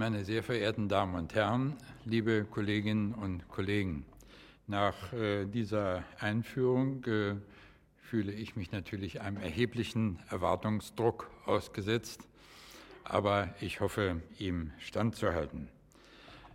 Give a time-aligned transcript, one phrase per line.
[0.00, 4.06] meine sehr verehrten Damen und Herren, liebe Kolleginnen und Kollegen.
[4.66, 7.34] Nach äh, dieser Einführung äh,
[8.00, 12.26] fühle ich mich natürlich einem erheblichen Erwartungsdruck ausgesetzt,
[13.04, 15.68] aber ich hoffe, ihm standzuhalten.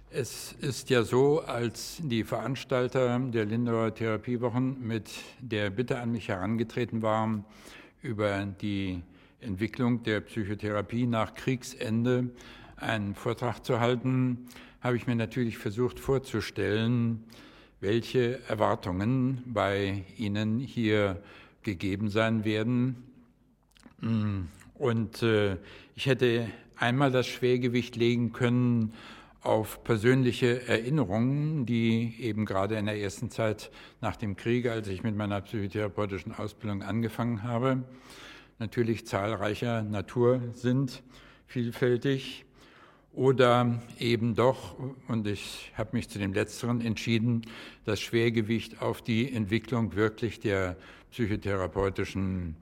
[0.10, 6.30] Es ist ja so, als die Veranstalter der Lindauer Therapiewochen mit der Bitte an mich
[6.30, 7.46] herangetreten waren,
[8.02, 9.04] über die
[9.40, 12.32] Entwicklung der Psychotherapie nach Kriegsende
[12.78, 14.48] einen Vortrag zu halten,
[14.82, 17.24] habe ich mir natürlich versucht vorzustellen,
[17.80, 21.22] welche Erwartungen bei Ihnen hier
[21.64, 23.04] gegeben sein werden.
[24.76, 25.58] Und äh,
[25.96, 28.94] ich hätte einmal das Schwergewicht legen können
[29.42, 33.70] auf persönliche Erinnerungen, die eben gerade in der ersten Zeit
[34.02, 37.84] nach dem Krieg, als ich mit meiner psychotherapeutischen Ausbildung angefangen habe,
[38.58, 41.04] natürlich zahlreicher Natur sind,
[41.46, 42.45] vielfältig
[43.16, 44.76] oder eben doch,
[45.08, 47.44] und ich habe mich zu dem Letzteren entschieden,
[47.86, 50.76] das Schwergewicht auf die Entwicklung wirklich der
[51.12, 52.56] psychotherapeutischen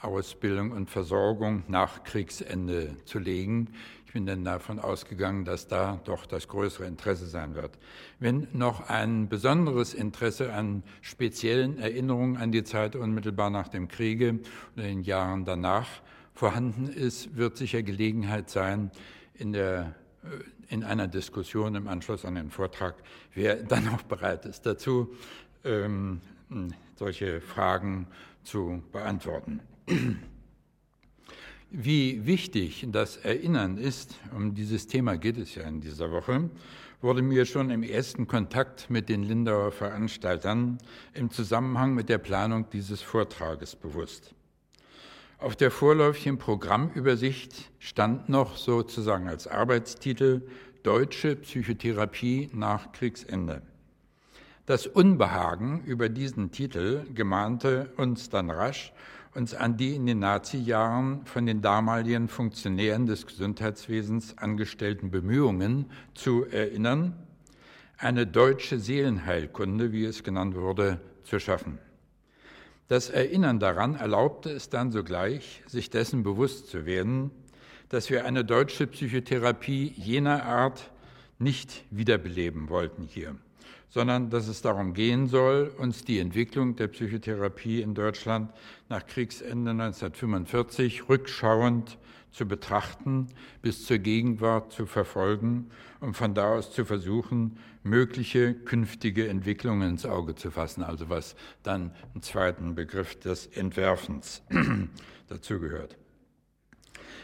[0.00, 3.68] Ausbildung und Versorgung nach Kriegsende zu legen.
[4.06, 7.78] Ich bin dann davon ausgegangen, dass da doch das größere Interesse sein wird.
[8.18, 14.40] Wenn noch ein besonderes Interesse an speziellen Erinnerungen an die Zeit unmittelbar nach dem Kriege
[14.74, 15.86] oder den Jahren danach
[16.34, 18.90] vorhanden ist, wird sicher Gelegenheit sein,
[19.40, 22.94] in, der, äh, in einer Diskussion im Anschluss an den Vortrag,
[23.34, 25.14] wer dann auch bereit ist, dazu
[25.64, 26.20] ähm,
[26.96, 28.06] solche Fragen
[28.44, 29.60] zu beantworten.
[31.72, 36.50] Wie wichtig das Erinnern ist, um dieses Thema geht es ja in dieser Woche,
[37.00, 40.78] wurde mir schon im ersten Kontakt mit den Lindauer Veranstaltern
[41.14, 44.34] im Zusammenhang mit der Planung dieses Vortrages bewusst.
[45.40, 50.42] Auf der vorläufigen Programmübersicht stand noch sozusagen als Arbeitstitel
[50.82, 53.62] Deutsche Psychotherapie nach Kriegsende.
[54.66, 58.92] Das Unbehagen über diesen Titel gemahnte uns dann rasch,
[59.34, 66.44] uns an die in den Nazi-Jahren von den damaligen Funktionären des Gesundheitswesens angestellten Bemühungen zu
[66.44, 67.14] erinnern,
[67.96, 71.78] eine deutsche Seelenheilkunde, wie es genannt wurde, zu schaffen.
[72.90, 77.30] Das Erinnern daran erlaubte es dann sogleich, sich dessen bewusst zu werden,
[77.88, 80.90] dass wir eine deutsche Psychotherapie jener Art
[81.38, 83.36] nicht wiederbeleben wollten hier
[83.92, 88.52] sondern dass es darum gehen soll, uns die Entwicklung der Psychotherapie in Deutschland
[88.88, 91.98] nach Kriegsende 1945 rückschauend
[92.32, 93.28] zu betrachten,
[93.62, 95.70] bis zur Gegenwart zu verfolgen
[96.00, 101.34] und von da aus zu versuchen, mögliche künftige Entwicklungen ins Auge zu fassen, also was
[101.62, 104.42] dann im zweiten Begriff des Entwerfens
[105.28, 105.96] dazugehört.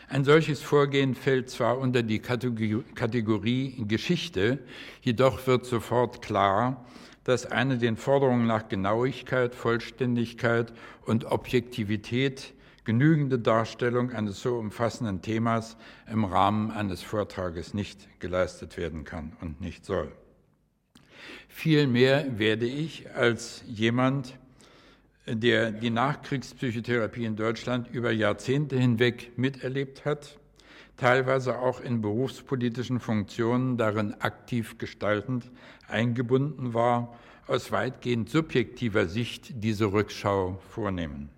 [0.09, 4.61] Ein solches Vorgehen fällt zwar unter die Kategorie Geschichte,
[5.03, 6.87] jedoch wird sofort klar,
[7.25, 10.73] dass eine den Forderungen nach Genauigkeit, Vollständigkeit
[11.07, 12.55] und Objektivität
[12.87, 15.77] genügende Darstellung eines so umfassenden Themas
[16.11, 20.11] im Rahmen eines Vortrages nicht geleistet werden kann und nicht soll.
[21.49, 24.39] Vielmehr werde ich als jemand,
[25.27, 30.39] der die Nachkriegspsychotherapie in Deutschland über Jahrzehnte hinweg miterlebt hat,
[30.97, 35.51] teilweise auch in berufspolitischen Funktionen darin aktiv gestaltend
[35.89, 41.36] eingebunden war, aus weitgehend subjektiver Sicht diese Rückschau vornehmen.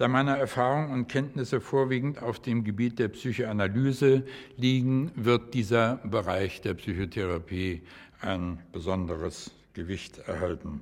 [0.00, 4.24] Da meine Erfahrungen und Kenntnisse vorwiegend auf dem Gebiet der Psychoanalyse
[4.56, 7.82] liegen, wird dieser Bereich der Psychotherapie
[8.22, 10.80] ein besonderes Gewicht erhalten.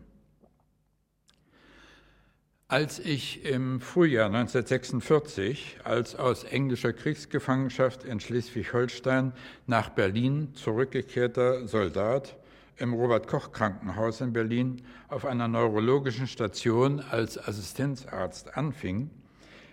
[2.69, 9.33] Als ich im Frühjahr 1946 als aus englischer Kriegsgefangenschaft in Schleswig-Holstein
[9.67, 12.37] nach Berlin zurückgekehrter Soldat
[12.79, 19.11] im Robert Koch Krankenhaus in Berlin auf einer neurologischen Station als Assistenzarzt anfing,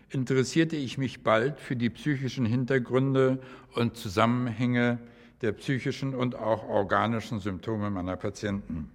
[0.09, 3.39] interessierte ich mich bald für die psychischen Hintergründe
[3.73, 4.99] und Zusammenhänge
[5.41, 8.89] der psychischen und auch organischen Symptome meiner Patienten.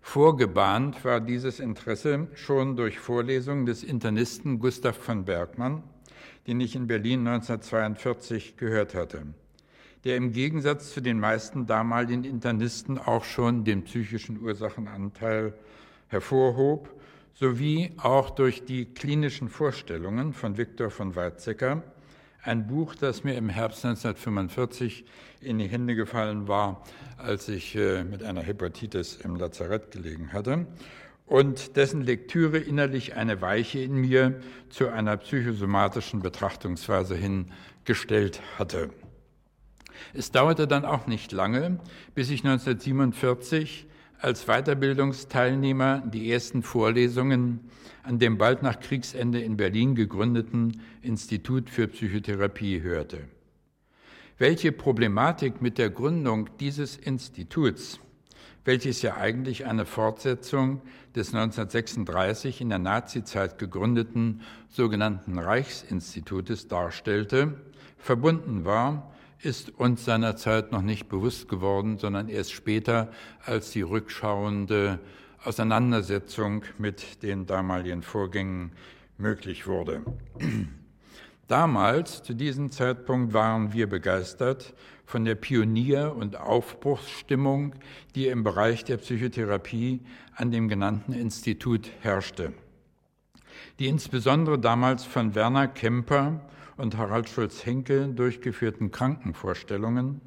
[0.00, 5.82] Vorgebahnt war dieses Interesse schon durch Vorlesungen des Internisten Gustav von Bergmann,
[6.46, 9.22] den ich in Berlin 1942 gehört hatte,
[10.04, 15.54] der im Gegensatz zu den meisten damaligen Internisten auch schon den psychischen Ursachenanteil
[16.08, 16.88] hervorhob,
[17.34, 21.82] sowie auch durch die klinischen Vorstellungen von Viktor von Weizsäcker,
[22.42, 25.04] ein Buch, das mir im Herbst 1945
[25.40, 26.84] in die Hände gefallen war,
[27.16, 30.66] als ich äh, mit einer Hepatitis im Lazarett gelegen hatte
[31.26, 38.90] und dessen Lektüre innerlich eine Weiche in mir zu einer psychosomatischen Betrachtungsweise hingestellt hatte.
[40.12, 41.78] Es dauerte dann auch nicht lange,
[42.14, 43.86] bis ich 1947
[44.18, 47.60] als Weiterbildungsteilnehmer die ersten Vorlesungen
[48.02, 53.28] an dem bald nach Kriegsende in Berlin gegründeten Institut für Psychotherapie hörte.
[54.38, 58.00] Welche Problematik mit der Gründung dieses Instituts,
[58.64, 60.82] welches ja eigentlich eine Fortsetzung
[61.14, 67.54] des 1936 in der Nazizeit gegründeten sogenannten Reichsinstitutes darstellte,
[67.96, 69.13] verbunden war
[69.44, 73.10] ist uns seinerzeit noch nicht bewusst geworden, sondern erst später,
[73.44, 75.00] als die rückschauende
[75.44, 78.72] Auseinandersetzung mit den damaligen Vorgängen
[79.18, 80.02] möglich wurde.
[81.48, 84.72] Damals, zu diesem Zeitpunkt, waren wir begeistert
[85.04, 87.74] von der Pionier- und Aufbruchsstimmung,
[88.14, 90.00] die im Bereich der Psychotherapie
[90.34, 92.54] an dem genannten Institut herrschte,
[93.78, 96.40] die insbesondere damals von Werner Kemper
[96.76, 100.20] und Harald Schulz-Henke durchgeführten Krankenvorstellungen,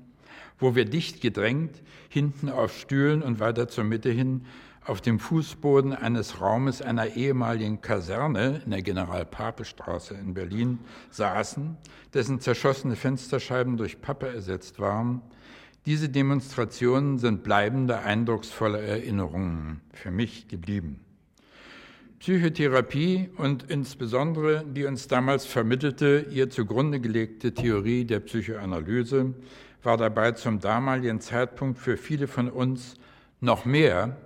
[0.60, 4.46] wo wir dicht gedrängt hinten auf Stühlen und weiter zur Mitte hin
[4.88, 10.80] auf dem Fußboden eines Raumes einer ehemaligen Kaserne in der General-Pape-Straße in Berlin
[11.12, 11.78] saßen,
[12.14, 15.22] dessen zerschossene Fensterscheiben durch Pappe ersetzt waren.
[15.86, 21.02] Diese Demonstrationen sind bleibende, eindrucksvolle Erinnerungen für mich geblieben.
[22.20, 29.36] Psychotherapie und insbesondere die uns damals vermittelte, ihr zugrunde gelegte Theorie der Psychoanalyse
[29.84, 32.96] war dabei zum damaligen Zeitpunkt für viele von uns
[33.40, 34.18] noch mehr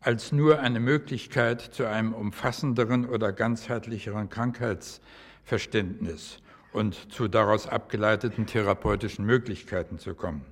[0.00, 6.38] als nur eine Möglichkeit zu einem umfassenderen oder ganzheitlicheren Krankheitsverständnis
[6.72, 10.44] und zu daraus abgeleiteten therapeutischen Möglichkeiten zu kommen.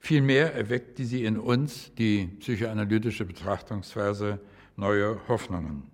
[0.00, 4.40] Vielmehr erweckte sie in uns die psychoanalytische Betrachtungsweise
[4.76, 5.90] neue Hoffnungen.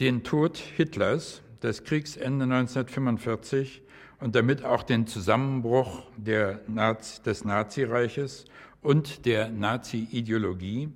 [0.00, 3.82] Den Tod Hitlers, das Kriegsende 1945
[4.20, 6.04] und damit auch den Zusammenbruch
[6.66, 8.46] Nazi, des Nazireiches
[8.80, 10.88] und der Nazi-Ideologie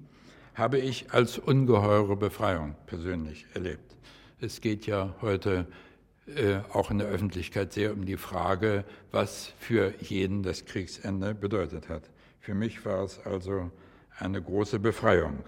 [0.55, 3.97] habe ich als ungeheure Befreiung persönlich erlebt.
[4.41, 5.67] Es geht ja heute
[6.27, 11.89] äh, auch in der Öffentlichkeit sehr um die Frage, was für jeden das Kriegsende bedeutet
[11.89, 12.11] hat.
[12.41, 13.71] Für mich war es also
[14.19, 15.45] eine große Befreiung.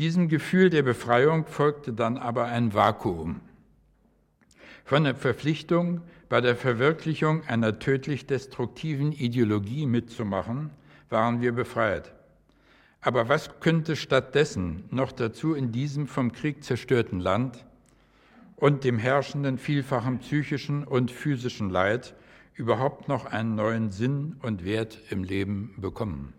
[0.00, 3.40] Diesem Gefühl der Befreiung folgte dann aber ein Vakuum.
[4.84, 10.70] Von der Verpflichtung, bei der Verwirklichung einer tödlich destruktiven Ideologie mitzumachen,
[11.10, 12.12] waren wir befreit.
[13.00, 17.64] Aber was könnte stattdessen noch dazu in diesem vom Krieg zerstörten Land
[18.56, 22.16] und dem herrschenden vielfachen psychischen und physischen Leid
[22.54, 26.32] überhaupt noch einen neuen Sinn und Wert im Leben bekommen?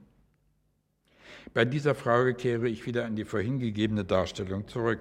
[1.55, 4.99] Bei dieser Frage kehre ich wieder an die vorhin gegebene Darstellung zurück.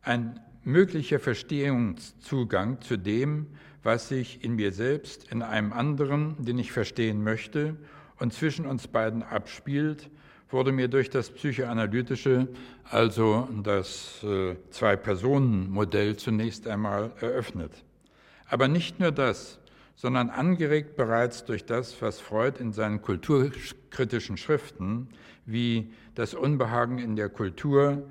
[0.00, 3.48] Ein möglicher Verstehungszugang zu dem,
[3.82, 7.76] was sich in mir selbst, in einem anderen, den ich verstehen möchte,
[8.18, 10.08] und zwischen uns beiden abspielt,
[10.48, 12.48] wurde mir durch das psychoanalytische,
[12.84, 17.84] also das äh, Zwei-Personen-Modell zunächst einmal eröffnet.
[18.48, 19.58] Aber nicht nur das,
[20.02, 25.06] sondern angeregt bereits durch das, was Freud in seinen kulturkritischen Schriften
[25.46, 28.02] wie das Unbehagen in der Kultur,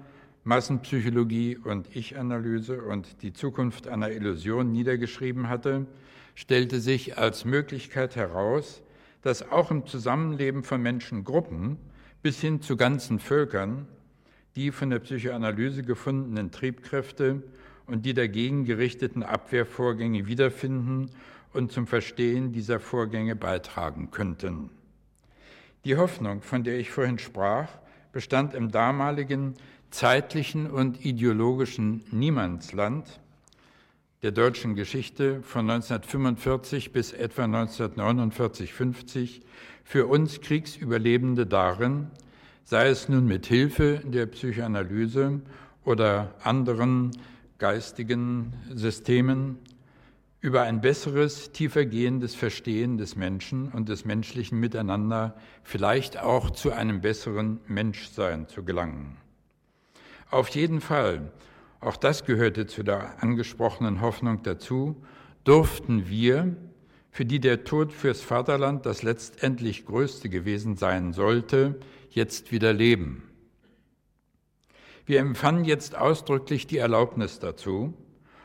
[0.45, 5.85] Massenpsychologie und Ich-Analyse und die Zukunft einer Illusion niedergeschrieben hatte,
[6.33, 8.81] stellte sich als Möglichkeit heraus,
[9.21, 11.75] dass auch im Zusammenleben von Menschengruppen
[12.23, 13.85] bis hin zu ganzen Völkern
[14.55, 17.43] die von der Psychoanalyse gefundenen Triebkräfte
[17.85, 21.09] und die dagegen gerichteten Abwehrvorgänge wiederfinden
[21.53, 24.69] und zum Verstehen dieser Vorgänge beitragen könnten.
[25.85, 27.69] Die Hoffnung, von der ich vorhin sprach,
[28.11, 29.55] bestand im damaligen
[29.89, 33.19] zeitlichen und ideologischen Niemandsland
[34.21, 39.41] der deutschen Geschichte von 1945 bis etwa 1949, 50
[39.83, 42.07] für uns Kriegsüberlebende darin,
[42.63, 45.41] sei es nun mit Hilfe der Psychoanalyse
[45.83, 47.11] oder anderen
[47.57, 49.57] geistigen Systemen,
[50.41, 57.01] über ein besseres, tiefergehendes Verstehen des Menschen und des menschlichen Miteinander, vielleicht auch zu einem
[57.01, 59.17] besseren Menschsein zu gelangen.
[60.31, 61.31] Auf jeden Fall,
[61.79, 65.03] auch das gehörte zu der angesprochenen Hoffnung dazu,
[65.43, 66.55] durften wir,
[67.11, 71.79] für die der Tod fürs Vaterland das letztendlich Größte gewesen sein sollte,
[72.09, 73.23] jetzt wieder leben.
[75.05, 77.93] Wir empfanden jetzt ausdrücklich die Erlaubnis dazu,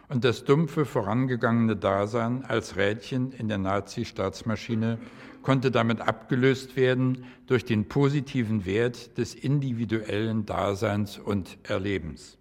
[0.08, 4.98] und das dumpfe vorangegangene Dasein als Rädchen in der Nazi-Staatsmaschine
[5.42, 12.38] konnte damit abgelöst werden durch den positiven Wert des individuellen Daseins und Erlebens.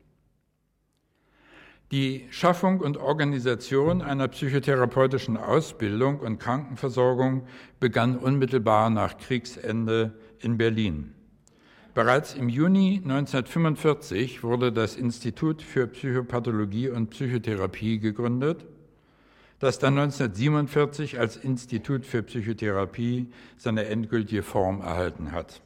[1.92, 7.48] Die Schaffung und Organisation einer psychotherapeutischen Ausbildung und Krankenversorgung
[7.80, 11.14] begann unmittelbar nach Kriegsende in Berlin.
[11.96, 18.66] Bereits im Juni 1945 wurde das Institut für Psychopathologie und Psychotherapie gegründet,
[19.60, 25.62] das dann 1947 als Institut für Psychotherapie seine endgültige Form erhalten hat.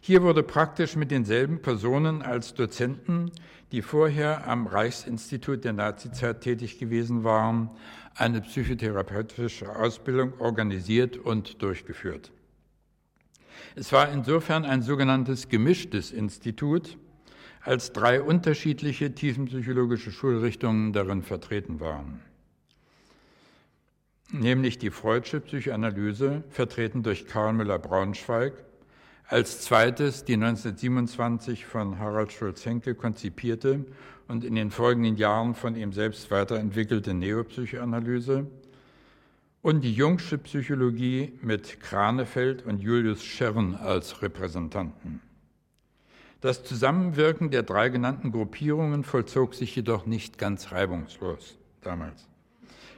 [0.00, 3.30] Hier wurde praktisch mit denselben Personen als Dozenten,
[3.70, 7.70] die vorher am Reichsinstitut der Nazizeit tätig gewesen waren,
[8.16, 12.32] eine psychotherapeutische Ausbildung organisiert und durchgeführt.
[13.74, 16.96] Es war insofern ein sogenanntes gemischtes Institut,
[17.62, 22.20] als drei unterschiedliche tiefenpsychologische Schulrichtungen darin vertreten waren.
[24.30, 28.52] Nämlich die Freudsche Psychoanalyse, vertreten durch Karl Müller-Braunschweig,
[29.26, 33.86] als zweites die 1927 von Harald Schulz-Henke konzipierte
[34.28, 38.46] und in den folgenden Jahren von ihm selbst weiterentwickelte Neopsychoanalyse
[39.64, 45.22] und die Jungsche Psychologie mit Kranefeld und Julius Schern als Repräsentanten.
[46.42, 52.28] Das Zusammenwirken der drei genannten Gruppierungen vollzog sich jedoch nicht ganz reibungslos damals.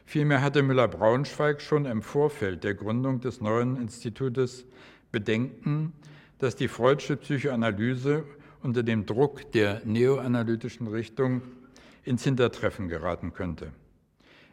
[0.07, 4.65] Vielmehr hatte Müller-Braunschweig schon im Vorfeld der Gründung des neuen Institutes
[5.13, 5.93] Bedenken,
[6.41, 8.25] dass die Freudsche Psychoanalyse
[8.65, 11.43] unter dem Druck der neoanalytischen Richtung
[12.03, 13.71] ins Hintertreffen geraten könnte.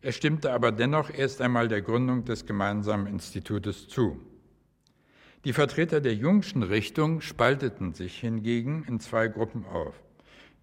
[0.04, 4.20] Er stimmte aber dennoch erst einmal der Gründung des gemeinsamen Institutes zu.
[5.46, 9.96] Die Vertreter der Jungschen Richtung spalteten sich hingegen in zwei Gruppen auf.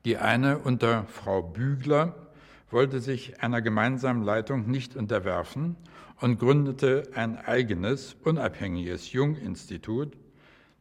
[0.05, 2.33] Die eine unter Frau Bügler
[2.71, 5.77] wollte sich einer gemeinsamen Leitung nicht unterwerfen
[6.21, 10.19] und gründete ein eigenes, unabhängiges Jung-Institut,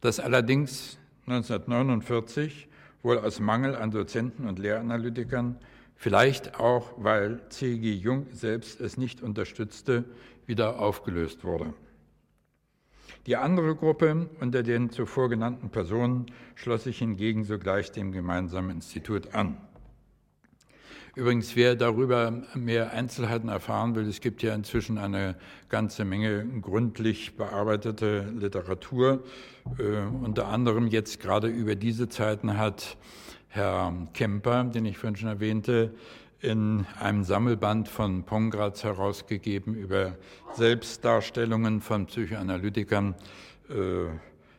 [0.02, 2.68] das allerdings 1949
[3.02, 5.56] wohl aus Mangel an Dozenten und Lehranalytikern,
[6.00, 7.92] vielleicht auch weil C.G.
[7.92, 10.06] Jung selbst es nicht unterstützte,
[10.46, 11.74] wieder aufgelöst wurde.
[13.26, 19.34] Die andere Gruppe unter den zuvor genannten Personen schloss sich hingegen sogleich dem gemeinsamen Institut
[19.34, 19.58] an.
[21.16, 25.36] Übrigens, wer darüber mehr Einzelheiten erfahren will, es gibt ja inzwischen eine
[25.68, 29.22] ganze Menge gründlich bearbeitete Literatur.
[29.78, 32.96] Äh, unter anderem jetzt gerade über diese Zeiten hat
[33.52, 35.92] Herr Kemper, den ich vorhin schon erwähnte,
[36.40, 40.16] in einem Sammelband von Pongratz herausgegeben über
[40.54, 43.16] Selbstdarstellungen von Psychoanalytikern
[43.68, 44.04] äh,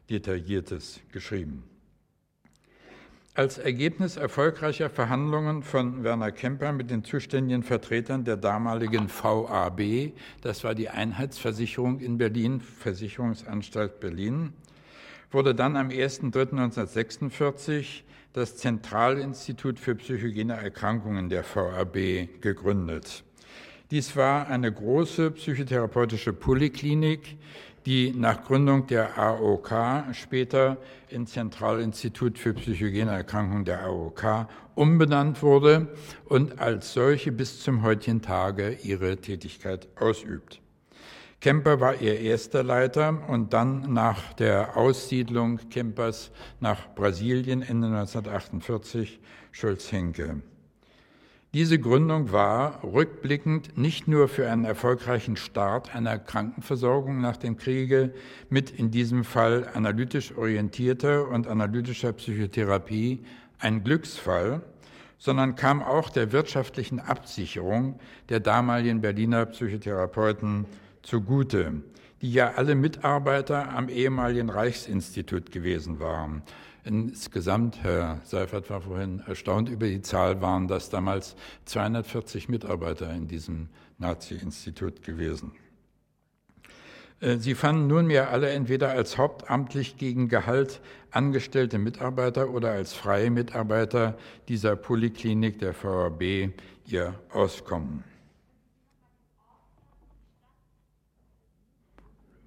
[0.10, 1.64] detailliertes geschrieben.
[3.34, 10.66] Als Ergebnis erfolgreicher Verhandlungen von Werner Kemper mit den zuständigen Vertretern der damaligen VAB, das
[10.66, 14.52] war die Einheitsversicherung in Berlin, Versicherungsanstalt Berlin,
[15.32, 23.24] wurde dann am 1.3.1946 das Zentralinstitut für psychogene Erkrankungen der VAB gegründet.
[23.92, 27.38] Dies war eine große psychotherapeutische Poliklinik,
[27.86, 30.78] die nach Gründung der AOK später
[31.10, 35.90] in Zentralinstitut für psychogene Erkrankungen der AOK umbenannt wurde
[36.26, 40.61] und als solche bis zum heutigen Tage ihre Tätigkeit ausübt.
[41.42, 46.30] Kemper war ihr erster Leiter und dann nach der Aussiedlung Kempers
[46.60, 49.20] nach Brasilien Ende 1948
[49.52, 50.44] Schulz-Henke.
[51.56, 58.14] Diese Gründung war rückblickend nicht nur für einen erfolgreichen Start einer Krankenversorgung nach dem Kriege
[58.52, 63.26] mit in diesem Fall analytisch orientierter und analytischer Psychotherapie
[63.58, 64.62] ein Glücksfall,
[65.18, 70.68] sondern kam auch der wirtschaftlichen Absicherung der damaligen Berliner Psychotherapeuten
[71.04, 71.82] zugute,
[72.22, 76.44] die ja alle Mitarbeiter am ehemaligen Reichsinstitut gewesen waren.
[76.84, 83.28] Insgesamt, Herr Seifert war vorhin erstaunt über die Zahl, waren das damals 240 Mitarbeiter in
[83.28, 85.52] diesem Nazi-Institut gewesen.
[87.20, 90.82] Äh, sie fanden nunmehr alle entweder als hauptamtlich gegen Gehalt
[91.12, 94.18] angestellte Mitarbeiter oder als freie Mitarbeiter
[94.48, 96.52] dieser Poliklinik der VAB
[96.88, 98.04] ihr Auskommen.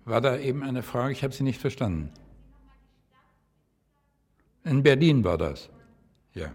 [0.05, 1.13] War da eben eine Frage?
[1.13, 2.11] Ich habe sie nicht verstanden.
[4.65, 5.71] In Berlin war das.
[6.35, 6.53] Ja.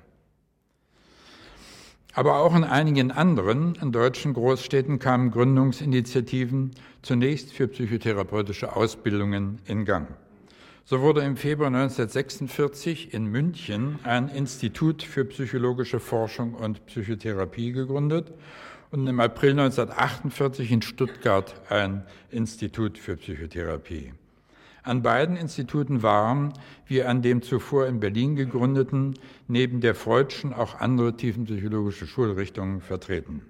[2.14, 9.86] Aber auch in einigen anderen in deutschen Großstädten kamen Gründungsinitiativen zunächst für psychotherapeutische Ausbildungen in
[9.86, 10.08] Gang.
[10.86, 18.34] So wurde im Februar 1946 in München ein Institut für psychologische Forschung und Psychotherapie gegründet
[18.92, 24.14] und im April 1948 in Stuttgart ein Institut für Psychotherapie.
[24.82, 26.54] An beiden Instituten waren,
[26.88, 33.44] wie an dem zuvor in Berlin gegründeten, neben der Freudschen auch andere tiefenpsychologische Schulrichtungen vertreten.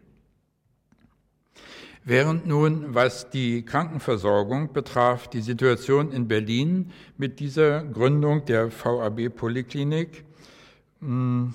[2.03, 9.29] Während nun, was die Krankenversorgung betraf, die Situation in Berlin mit dieser Gründung der VAB
[9.29, 10.25] Poliklinik
[11.01, 11.53] hm,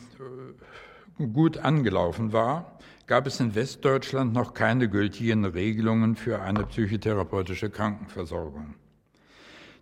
[1.32, 2.73] gut angelaufen war,
[3.06, 8.74] gab es in Westdeutschland noch keine gültigen Regelungen für eine psychotherapeutische Krankenversorgung.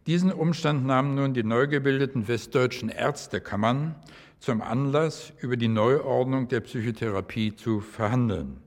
[0.07, 3.95] Diesen Umstand nahmen nun die neu gebildeten westdeutschen Ärztekammern
[4.41, 8.61] zum Anlass, über die Neuordnung der Psychotherapie zu verhandeln.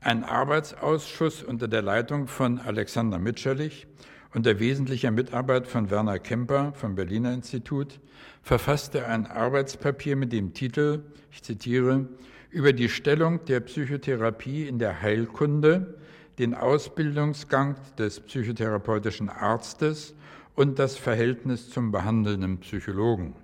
[0.00, 3.88] Ein Arbeitsausschuss unter der Leitung von Alexander Mitscherlich
[4.32, 7.98] unter wesentlicher Mitarbeit von Werner Kemper vom Berliner Institut
[8.42, 12.08] verfasste ein Arbeitspapier mit dem Titel, ich zitiere,
[12.50, 15.98] über die Stellung der Psychotherapie in der Heilkunde,
[16.38, 20.14] den Ausbildungsgang des psychotherapeutischen Arztes
[20.54, 23.34] und das Verhältnis zum behandelnden Psychologen.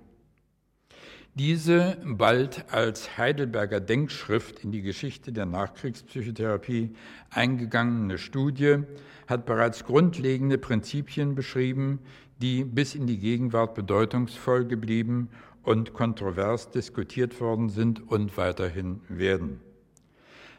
[1.35, 6.95] Diese bald als Heidelberger Denkschrift in die Geschichte der Nachkriegspsychotherapie
[7.29, 8.79] eingegangene Studie
[9.27, 11.99] hat bereits grundlegende Prinzipien beschrieben,
[12.41, 15.29] die bis in die Gegenwart bedeutungsvoll geblieben
[15.67, 19.59] und kontrovers diskutiert worden sind und weiterhin werden.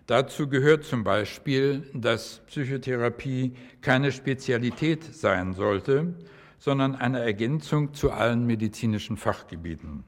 [0.07, 6.15] Dazu gehört zum Beispiel, dass Psychotherapie keine Spezialität sein sollte,
[6.59, 10.05] sondern eine Ergänzung zu allen medizinischen Fachgebieten.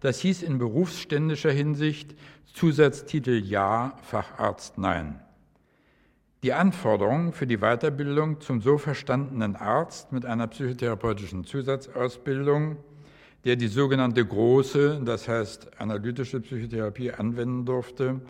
[0.00, 2.16] Das hieß in berufsständischer Hinsicht
[2.52, 5.20] Zusatztitel Ja, Facharzt Nein.
[6.42, 12.76] Die Anforderungen für die Weiterbildung zum so verstandenen Arzt mit einer psychotherapeutischen Zusatzausbildung,
[13.48, 18.20] der die sogenannte große, das heißt analytische Psychotherapie anwenden durfte,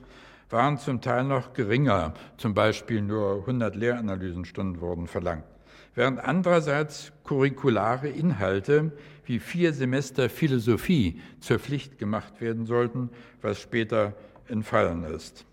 [0.49, 5.45] waren zum Teil noch geringer, zum Beispiel nur 100 Lehranalysenstunden wurden verlangt
[5.99, 8.93] während andererseits curriculare Inhalte
[9.25, 13.11] wie vier Semester Philosophie zur Pflicht gemacht werden sollten,
[13.43, 14.15] was später
[14.47, 15.45] entfallen ist.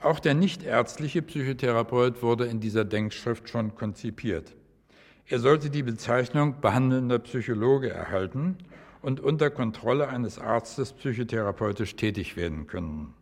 [0.00, 4.56] Auch der nichtärztliche Psychotherapeut wurde in dieser Denkschrift schon konzipiert.
[5.28, 8.58] Er sollte die Bezeichnung behandelnder Psychologe erhalten
[9.02, 13.12] und unter Kontrolle eines Arztes psychotherapeutisch tätig werden können.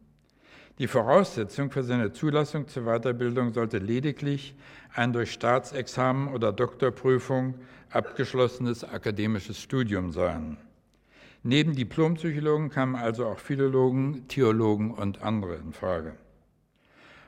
[0.78, 4.54] Die Voraussetzung für seine Zulassung zur Weiterbildung sollte lediglich
[4.92, 7.54] ein durch Staatsexamen oder Doktorprüfung
[7.90, 10.58] abgeschlossenes akademisches Studium sein.
[11.42, 16.16] Neben Diplompsychologen kamen also auch Philologen, Theologen und andere in Frage.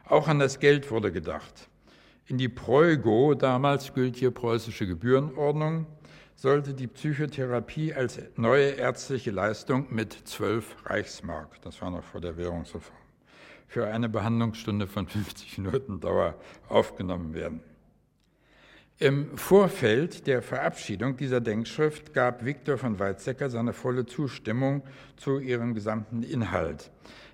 [0.04, 1.68] Auch an das Geld wurde gedacht.
[2.28, 5.86] In die Preugo, damals gültige preußische Gebührenordnung,
[6.34, 12.36] sollte die Psychotherapie als neue ärztliche Leistung mit zwölf Reichsmark, das war noch vor der
[12.36, 12.98] Währungsreform,
[13.68, 16.34] für eine Behandlungsstunde von 50 Minuten Dauer
[16.68, 17.60] aufgenommen werden.
[18.98, 24.82] Im Vorfeld der Verabschiedung dieser Denkschrift gab Viktor von Weizsäcker seine volle Zustimmung
[25.16, 26.90] zu ihrem gesamten Inhalt,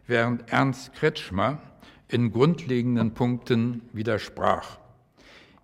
[0.06, 1.62] während Ernst Kretschmer
[2.08, 4.81] in grundlegenden Punkten widersprach.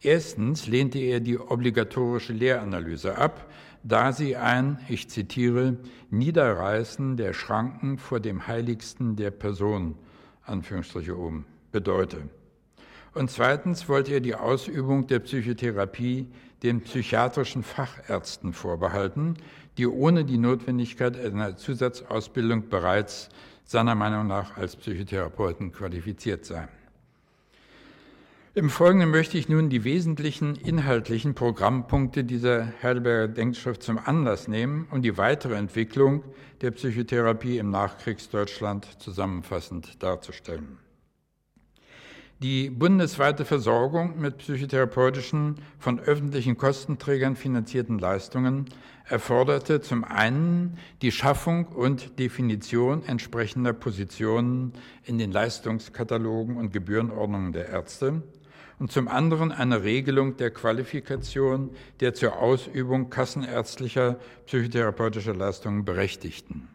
[0.01, 3.51] Erstens lehnte er die obligatorische Lehranalyse ab,
[3.83, 5.77] da sie ein, ich zitiere,
[6.11, 9.97] Niederreißen der Schranken vor dem Heiligsten der Person
[10.49, 12.29] Anführungsstriche oben, bedeute.
[13.15, 16.29] Und zweitens wollte er die Ausübung der Psychotherapie
[16.63, 19.35] den psychiatrischen Fachärzten vorbehalten,
[19.77, 23.29] die ohne die Notwendigkeit einer Zusatzausbildung bereits
[23.65, 26.69] seiner Meinung nach als Psychotherapeuten qualifiziert seien.
[28.59, 34.89] Im Folgenden möchte ich nun die wesentlichen inhaltlichen Programmpunkte dieser Heidelberger Denkschrift zum Anlass nehmen,
[34.91, 36.25] um die weitere Entwicklung
[36.61, 40.79] der Psychotherapie im Nachkriegsdeutschland zusammenfassend darzustellen.
[42.41, 48.67] Die bundesweite Versorgung mit psychotherapeutischen, von öffentlichen Kostenträgern finanzierten Leistungen
[49.05, 54.73] erforderte zum einen die Schaffung und Definition entsprechender Positionen
[55.05, 58.23] in den Leistungskatalogen und Gebührenordnungen der Ärzte,
[58.79, 66.69] und zum anderen eine Regelung der Qualifikation der zur Ausübung kassenärztlicher psychotherapeutischer Leistungen Berechtigten.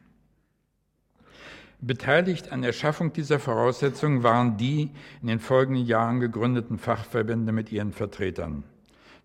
[1.80, 7.72] Beteiligt an der Schaffung dieser Voraussetzungen waren die in den folgenden Jahren gegründeten Fachverbände mit
[7.74, 8.64] ihren Vertretern.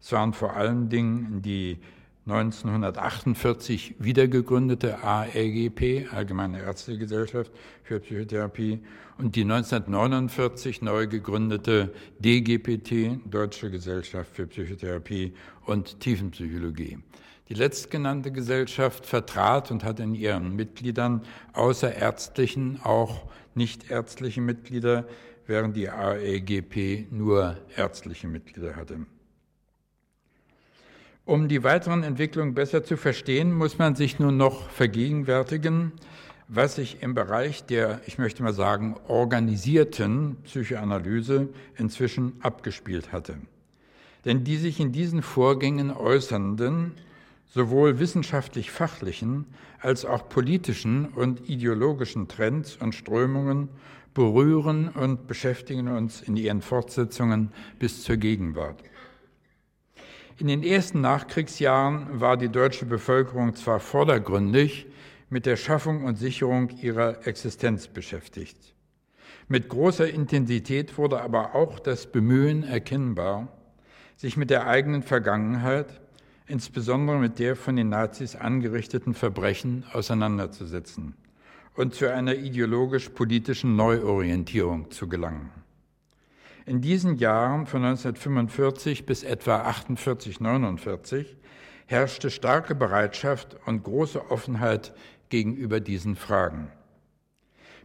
[0.01, 1.79] Es waren vor allen Dingen die
[2.27, 7.51] 1948 wiedergegründete AEGP, Allgemeine Ärztliche Gesellschaft
[7.85, 8.81] für Psychotherapie,
[9.19, 15.35] und die 1949 neu gegründete DGPT, Deutsche Gesellschaft für Psychotherapie
[15.67, 16.99] und Tiefenpsychologie.
[17.49, 25.07] Die letztgenannte Gesellschaft vertrat und hat in ihren Mitgliedern außer ärztlichen auch nichtärztliche Mitglieder,
[25.47, 29.07] während die AEGP nur ärztliche Mitglieder hatte.
[31.25, 35.93] Um die weiteren Entwicklungen besser zu verstehen, muss man sich nun noch vergegenwärtigen,
[36.49, 43.37] was sich im Bereich der, ich möchte mal sagen, organisierten Psychoanalyse inzwischen abgespielt hatte.
[44.25, 46.93] Denn die sich in diesen Vorgängen äußernden,
[47.47, 49.47] sowohl wissenschaftlich-fachlichen
[49.81, 53.69] als auch politischen und ideologischen Trends und Strömungen
[54.15, 58.83] berühren und beschäftigen uns in ihren Fortsetzungen bis zur Gegenwart.
[60.39, 64.87] In den ersten Nachkriegsjahren war die deutsche Bevölkerung zwar vordergründig
[65.31, 68.75] mit der Schaffung und Sicherung ihrer Existenz beschäftigt.
[69.49, 73.49] Mit großer Intensität wurde aber auch das Bemühen erkennbar,
[74.17, 76.01] sich mit der eigenen Vergangenheit,
[76.47, 81.15] insbesondere mit der von den Nazis angerichteten Verbrechen auseinanderzusetzen
[81.75, 85.51] und zu einer ideologisch-politischen Neuorientierung zu gelangen.
[86.67, 91.37] In diesen Jahren von 1945 bis etwa 48, 49
[91.87, 94.93] herrschte starke Bereitschaft und große Offenheit
[95.29, 96.71] gegenüber diesen Fragen.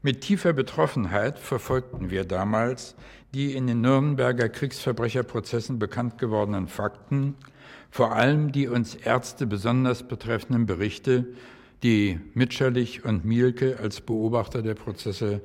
[0.01, 2.95] Mit tiefer Betroffenheit verfolgten wir damals
[3.34, 7.36] die in den Nürnberger Kriegsverbrecherprozessen bekannt gewordenen Fakten,
[7.89, 11.27] vor allem die uns Ärzte besonders betreffenden Berichte,
[11.82, 15.41] die Mitscherlich und Mielke als Beobachter der Prozesse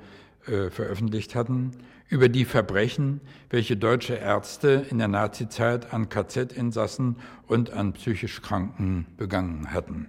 [0.47, 1.73] äh, veröffentlicht hatten,
[2.09, 9.07] über die Verbrechen, welche deutsche Ärzte in der Nazizeit an KZ-Insassen und an psychisch Kranken
[9.17, 10.09] begangen hatten.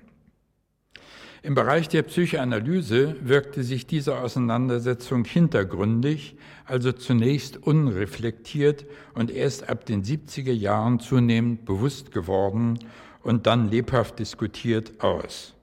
[1.41, 9.85] Im Bereich der Psychoanalyse wirkte sich diese Auseinandersetzung hintergründig, also zunächst unreflektiert und erst ab
[9.85, 12.79] den 70er Jahren zunehmend bewusst geworden
[13.23, 15.53] und dann lebhaft diskutiert aus.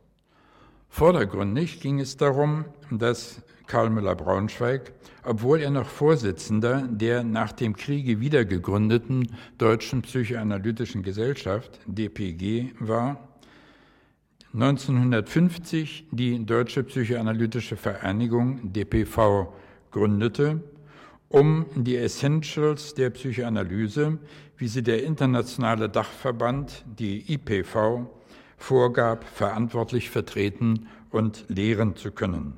[0.89, 4.93] Vordergründig ging es darum, dass Karl Müller-Braunschweig,
[5.25, 13.36] obwohl er noch Vorsitzender der nach dem Kriege wiedergegründeten Deutschen Psychoanalytischen Gesellschaft, DPG, war,
[14.53, 19.53] 1950 die Deutsche Psychoanalytische Vereinigung DPV
[19.91, 20.63] gründete,
[21.29, 24.19] um die Essentials der Psychoanalyse,
[24.57, 28.07] wie sie der internationale Dachverband, die IPV,
[28.57, 32.55] vorgab, verantwortlich vertreten und lehren zu können.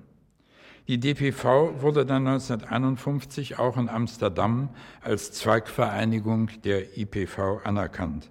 [0.87, 4.69] Die DPV wurde dann 1951 auch in Amsterdam
[5.03, 8.31] als Zweigvereinigung der IPV anerkannt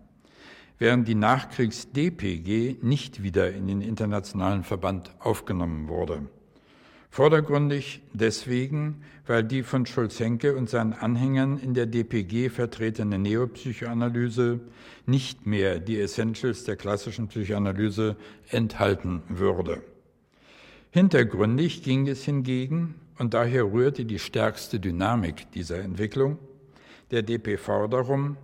[0.80, 6.22] während die Nachkriegs-DPG nicht wieder in den internationalen Verband aufgenommen wurde.
[7.10, 14.60] Vordergründig deswegen, weil die von Schulz-Henke und seinen Anhängern in der DPG vertretene Neopsychoanalyse
[15.06, 18.18] nicht mehr die Essentials der klassischen Psychoanalyse
[18.50, 19.82] enthalten würde.
[20.92, 26.38] Hintergründig ging es hingegen, und daher rührte die stärkste Dynamik dieser Entwicklung,
[27.10, 28.38] der DPV darum,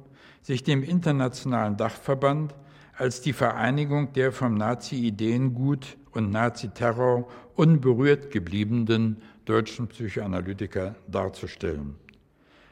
[0.43, 2.53] sich dem internationalen Dachverband
[2.95, 11.95] als die Vereinigung der vom Nazi-Ideengut und Nazi-Terror unberührt gebliebenen deutschen Psychoanalytiker darzustellen.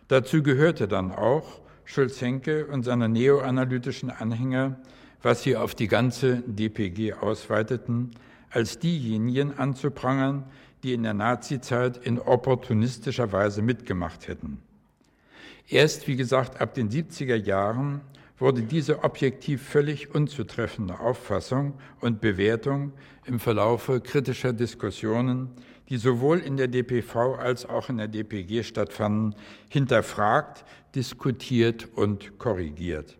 [0.08, 4.80] Dazu gehörte dann auch Schulz-Henke und seine neoanalytischen Anhänger,
[5.24, 8.12] was sie auf die ganze DPG ausweiteten,
[8.50, 10.44] als diejenigen anzuprangern,
[10.84, 14.60] die in der Nazizeit in opportunistischer Weise mitgemacht hätten.
[15.68, 18.02] Erst, wie gesagt, ab den 70er Jahren
[18.38, 22.92] wurde diese objektiv völlig unzutreffende Auffassung und Bewertung
[23.26, 25.52] im Verlaufe kritischer Diskussionen,
[25.90, 29.36] die sowohl in der DPV als auch in der DPG stattfanden,
[29.70, 33.18] hinterfragt, diskutiert und korrigiert.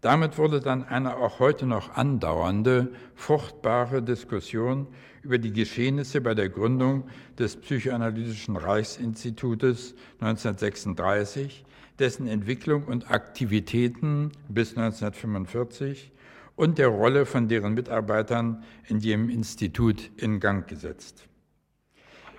[0.00, 4.86] Damit wurde dann eine auch heute noch andauernde, fruchtbare Diskussion
[5.22, 11.64] über die Geschehnisse bei der Gründung des Psychoanalytischen Reichsinstitutes 1936,
[11.98, 16.12] dessen Entwicklung und Aktivitäten bis 1945
[16.54, 21.28] und der Rolle von deren Mitarbeitern in dem Institut in Gang gesetzt.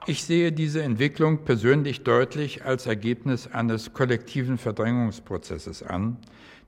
[0.08, 6.18] Ich sehe diese Entwicklung persönlich deutlich als Ergebnis eines kollektiven Verdrängungsprozesses an,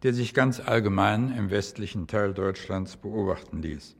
[0.03, 3.95] der sich ganz allgemein im westlichen Teil Deutschlands beobachten ließ.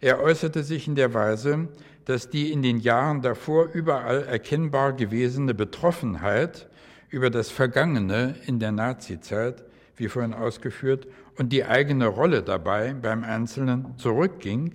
[0.00, 1.68] Er äußerte sich in der Weise,
[2.04, 6.68] dass die in den Jahren davor überall erkennbar gewesene Betroffenheit
[7.10, 9.64] über das Vergangene in der Nazizeit,
[9.96, 14.72] wie vorhin ausgeführt, und die eigene Rolle dabei beim Einzelnen zurückging,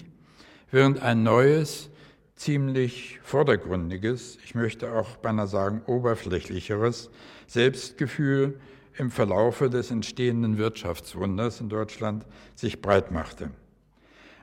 [0.72, 1.90] während ein neues,
[2.36, 7.10] ziemlich vordergründiges, ich möchte auch beinahe sagen oberflächlicheres
[7.48, 8.60] Selbstgefühl
[8.98, 12.26] im Verlaufe des entstehenden Wirtschaftswunders in Deutschland
[12.56, 13.52] sich breit machte.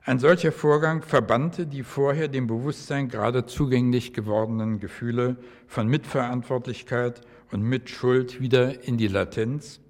[0.05, 5.37] Ein solcher Vorgang verbannte die vorher dem Bewusstsein gerade zugänglich gewordenen Gefühle
[5.67, 7.21] von Mitverantwortlichkeit
[7.53, 9.81] und Mitschuld wieder in die Latenz,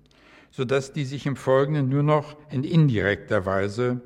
[0.50, 4.00] sodass die sich im Folgenden nur noch in indirekter Weise,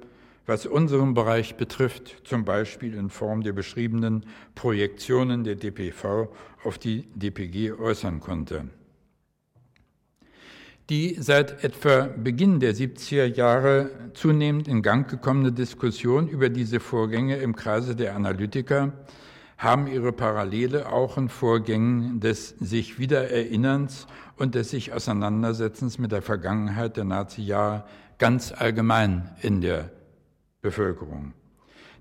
[0.46, 6.28] was unseren Bereich betrifft, zum Beispiel in Form der beschriebenen Projektionen der DPV
[6.64, 8.68] auf die DPG äußern konnte.
[10.90, 17.36] Die seit etwa Beginn der 70er Jahre zunehmend in Gang gekommene Diskussion über diese Vorgänge
[17.36, 18.92] im Kreise der Analytiker
[19.56, 26.20] haben ihre Parallele auch in Vorgängen des sich Wiedererinnerns und des sich Auseinandersetzens mit der
[26.20, 27.84] Vergangenheit der Nazi-Jahre
[28.18, 29.90] ganz allgemein in der
[30.60, 31.32] Bevölkerung.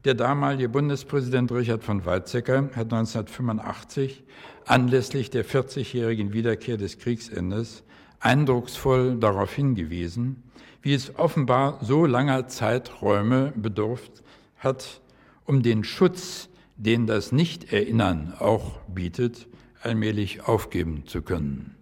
[0.04, 4.26] Der damalige Bundespräsident Richard von Weizsäcker hat 1985
[4.66, 7.84] anlässlich der 40-jährigen Wiederkehr des Kriegsendes
[8.24, 10.44] eindrucksvoll darauf hingewiesen,
[10.82, 14.24] wie es offenbar so langer Zeiträume bedurft
[14.58, 15.02] hat,
[15.46, 19.48] um den Schutz, den das Nicht-Erinnern auch bietet,
[19.82, 21.76] allmählich aufgeben zu können.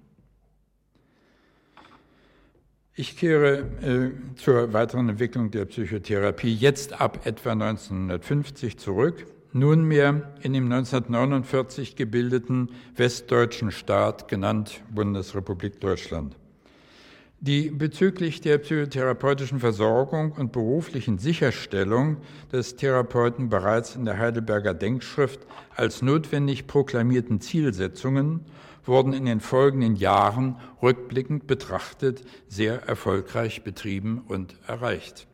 [2.94, 10.54] Ich kehre äh, zur weiteren Entwicklung der Psychotherapie jetzt ab etwa 1950 zurück, nunmehr in
[10.54, 16.36] dem 1949 gebildeten westdeutschen Staat, genannt Bundesrepublik Deutschland.
[17.40, 22.18] Die bezüglich der psychotherapeutischen Versorgung und beruflichen Sicherstellung
[22.52, 25.40] des Therapeuten bereits in der Heidelberger Denkschrift
[25.76, 28.46] als notwendig proklamierten Zielsetzungen
[28.86, 35.28] wurden in den folgenden Jahren rückblickend betrachtet sehr erfolgreich betrieben und erreicht.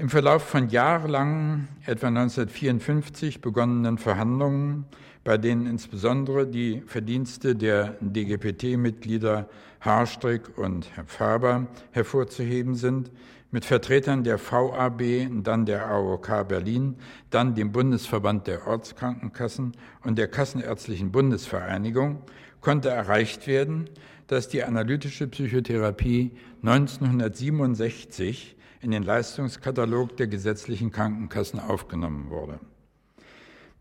[0.00, 4.86] Im Verlauf von jahrelangen, etwa 1954 begonnenen Verhandlungen,
[5.24, 13.10] bei denen insbesondere die Verdienste der DGPT-Mitglieder Haarstrick und Herr Faber hervorzuheben sind,
[13.50, 15.02] mit Vertretern der VAB,
[15.42, 16.96] dann der AOK Berlin,
[17.28, 22.22] dann dem Bundesverband der Ortskrankenkassen und der Kassenärztlichen Bundesvereinigung
[22.62, 23.90] konnte erreicht werden,
[24.28, 26.30] dass die analytische Psychotherapie
[26.62, 32.58] 1967 in den Leistungskatalog der gesetzlichen Krankenkassen aufgenommen wurde.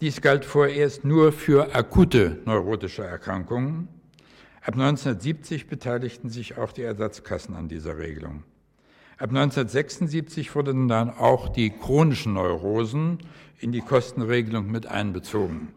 [0.02, 3.88] Dies galt vorerst nur für akute neurotische Erkrankungen.
[4.62, 8.44] Ab 1970 beteiligten sich auch die Ersatzkassen an dieser Regelung.
[9.18, 13.20] Ab 1976 wurden dann auch die chronischen Neurosen
[13.60, 15.70] in die Kostenregelung mit einbezogen.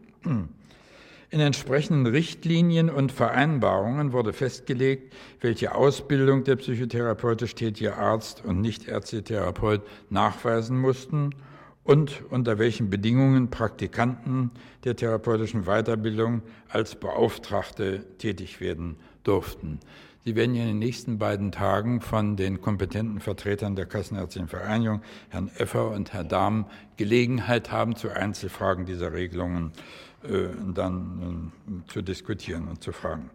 [1.33, 9.81] In entsprechenden Richtlinien und Vereinbarungen wurde festgelegt, welche Ausbildung der psychotherapeutisch tätige Arzt und Nichtärztetherapeut
[10.11, 11.31] nachweisen mussten
[11.83, 14.51] und unter welchen Bedingungen Praktikanten
[14.83, 19.79] der therapeutischen Weiterbildung als Beauftragte tätig werden durften.
[20.25, 25.51] Sie werden in den nächsten beiden Tagen von den kompetenten Vertretern der Kassenärztlichen Vereinigung, Herrn
[25.57, 29.73] Effer und Herr Dahm, Gelegenheit haben, zu Einzelfragen dieser Regelungen
[30.23, 33.29] äh, dann äh, zu diskutieren und zu fragen.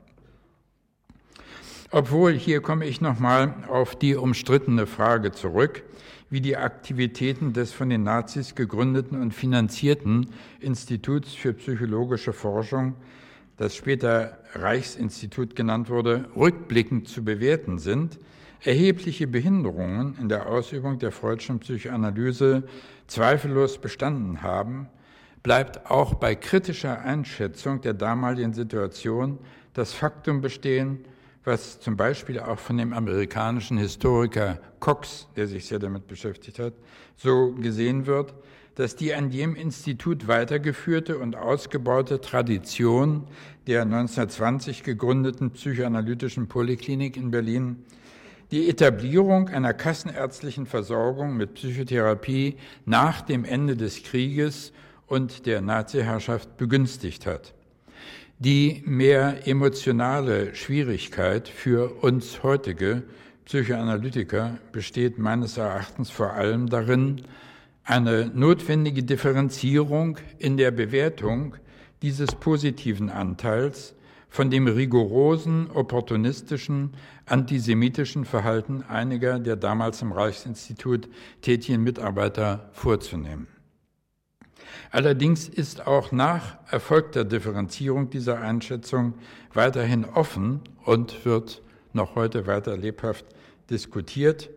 [1.90, 5.82] Obwohl, hier komme ich nochmal auf die umstrittene Frage zurück,
[6.30, 12.94] wie die Aktivitäten des von den Nazis gegründeten und finanzierten Instituts für psychologische Forschung,
[13.58, 18.18] das später Reichsinstitut genannt wurde, rückblickend zu bewerten sind,
[18.64, 22.62] erhebliche Behinderungen in der Ausübung der freudschen Psychoanalyse
[23.06, 24.88] zweifellos bestanden haben,
[25.42, 29.38] bleibt auch bei kritischer Einschätzung der damaligen Situation
[29.74, 31.04] das Faktum bestehen,
[31.44, 36.74] was zum Beispiel auch von dem amerikanischen Historiker Cox, der sich sehr damit beschäftigt hat,
[37.16, 38.34] so gesehen wird,
[38.78, 43.26] dass die an dem Institut weitergeführte und ausgebaute Tradition
[43.66, 47.84] der 1920 gegründeten psychoanalytischen Poliklinik in Berlin
[48.52, 52.54] die Etablierung einer kassenärztlichen Versorgung mit Psychotherapie
[52.86, 54.72] nach dem Ende des Krieges
[55.08, 57.54] und der Nazi-Herrschaft begünstigt hat.
[58.38, 63.02] Die mehr emotionale Schwierigkeit für uns heutige
[63.44, 67.22] Psychoanalytiker besteht meines Erachtens vor allem darin,
[67.88, 71.56] eine notwendige Differenzierung in der Bewertung
[72.02, 73.94] dieses positiven Anteils
[74.28, 76.92] von dem rigorosen, opportunistischen,
[77.24, 81.08] antisemitischen Verhalten einiger der damals im Reichsinstitut
[81.40, 83.46] tätigen Mitarbeiter vorzunehmen.
[84.90, 89.14] Allerdings ist auch nach erfolgter Differenzierung dieser Einschätzung
[89.54, 91.62] weiterhin offen und wird
[91.94, 93.24] noch heute weiter lebhaft
[93.70, 94.50] diskutiert,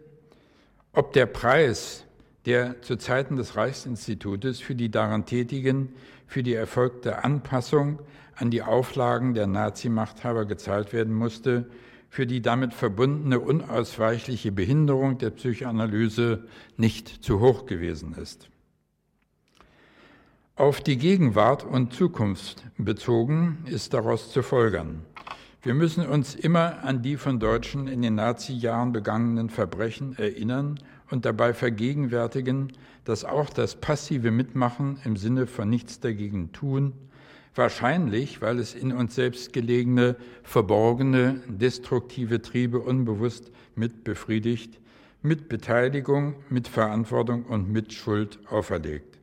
[0.92, 2.04] ob der Preis,
[2.46, 5.94] der zu Zeiten des Reichsinstitutes für die daran Tätigen
[6.32, 8.00] für die erfolgte Anpassung
[8.36, 11.70] an die Auflagen der Nazi-Machthaber gezahlt werden musste,
[12.10, 16.46] für die damit verbundene unausweichliche Behinderung der Psychoanalyse
[16.78, 18.50] nicht zu hoch gewesen ist.
[20.56, 25.06] Auf die Gegenwart und Zukunft bezogen ist daraus zu folgern.
[25.64, 30.80] Wir müssen uns immer an die von Deutschen in den Nazi-Jahren begangenen Verbrechen erinnern
[31.12, 32.72] und dabei vergegenwärtigen,
[33.04, 36.94] dass auch das passive Mitmachen im Sinne von nichts dagegen tun,
[37.54, 44.80] wahrscheinlich, weil es in uns selbst gelegene, verborgene, destruktive Triebe unbewusst mit befriedigt,
[45.22, 49.20] mit Beteiligung, mit Verantwortung und mit Schuld auferlegt.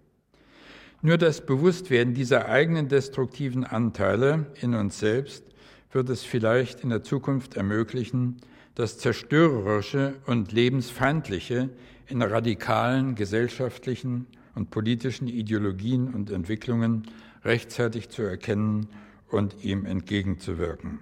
[1.00, 5.44] Nur das Bewusstwerden dieser eigenen destruktiven Anteile in uns selbst
[5.92, 8.36] wird es vielleicht in der Zukunft ermöglichen,
[8.78, 11.68] das Zerstörerische und Lebensfeindliche
[12.06, 17.08] in radikalen gesellschaftlichen und politischen Ideologien und Entwicklungen
[17.44, 18.88] rechtzeitig zu erkennen
[19.30, 21.00] und ihm entgegenzuwirken.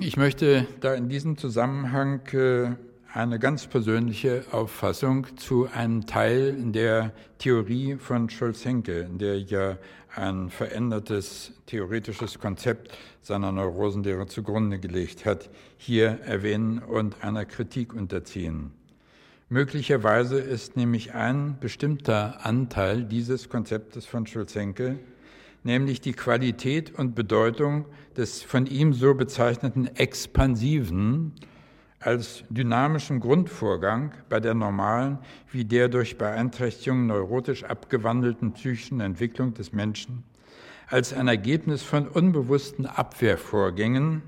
[0.00, 2.70] Ich möchte da in diesem Zusammenhang äh,
[3.12, 9.76] eine ganz persönliche Auffassung zu einem Teil der Theorie von Scholz-Henke, der ja
[10.14, 12.96] ein verändertes theoretisches Konzept
[13.28, 18.72] seiner Neurosenlehre zugrunde gelegt hat, hier erwähnen und einer Kritik unterziehen.
[19.50, 24.98] Möglicherweise ist nämlich ein bestimmter Anteil dieses Konzeptes von Schulz-Henke,
[25.62, 27.84] nämlich die Qualität und Bedeutung
[28.16, 31.34] des von ihm so bezeichneten expansiven
[32.00, 35.18] als dynamischen Grundvorgang bei der normalen
[35.52, 40.24] wie der durch Beeinträchtigung neurotisch abgewandelten psychischen Entwicklung des Menschen,
[40.88, 44.22] als ein Ergebnis von unbewussten Abwehrvorgängen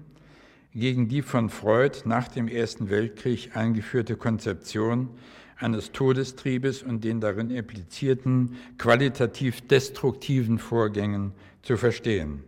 [0.74, 5.08] gegen die von Freud nach dem Ersten Weltkrieg eingeführte Konzeption
[5.56, 12.44] eines Todestriebes und den darin implizierten qualitativ destruktiven Vorgängen zu verstehen.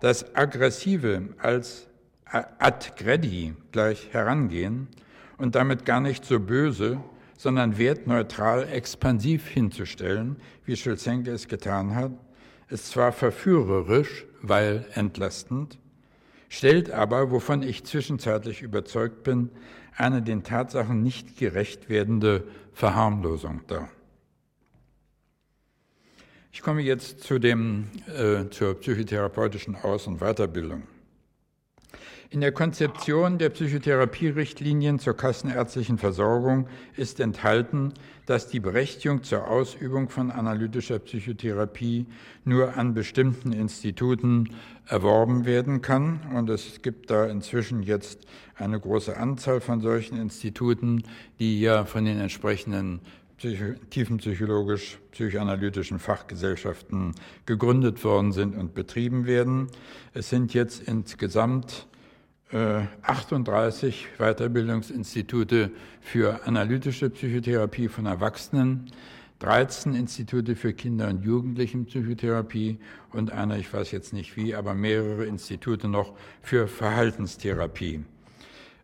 [0.00, 1.88] Das Aggressive als
[2.24, 4.88] ad gredi gleich herangehen
[5.36, 6.98] und damit gar nicht so böse,
[7.36, 12.12] sondern wertneutral expansiv hinzustellen, wie Schulzenke es getan hat,
[12.68, 15.78] ist zwar verführerisch, weil entlastend,
[16.48, 19.50] stellt aber, wovon ich zwischenzeitlich überzeugt bin,
[19.96, 23.90] eine den Tatsachen nicht gerecht werdende Verharmlosung dar.
[26.50, 30.82] Ich komme jetzt zu dem, äh, zur psychotherapeutischen Aus- und Weiterbildung.
[32.28, 37.92] In der Konzeption der Psychotherapierichtlinien zur kassenärztlichen Versorgung ist enthalten,
[38.32, 42.06] dass die Berechtigung zur Ausübung von analytischer Psychotherapie
[42.46, 44.48] nur an bestimmten Instituten
[44.86, 46.20] erworben werden kann.
[46.34, 51.02] Und es gibt da inzwischen jetzt eine große Anzahl von solchen Instituten,
[51.38, 53.00] die ja von den entsprechenden
[53.90, 57.14] tiefenpsychologisch-psychoanalytischen Fachgesellschaften
[57.44, 59.66] gegründet worden sind und betrieben werden.
[60.14, 61.86] Es sind jetzt insgesamt
[62.52, 68.90] 38 äh, Weiterbildungsinstitute für analytische Psychotherapie von Erwachsenen,
[69.38, 72.78] 13 Institute für Kinder- und Jugendlichenpsychotherapie
[73.10, 76.12] und einer, ich weiß jetzt nicht wie, aber mehrere Institute noch
[76.42, 78.04] für Verhaltenstherapie.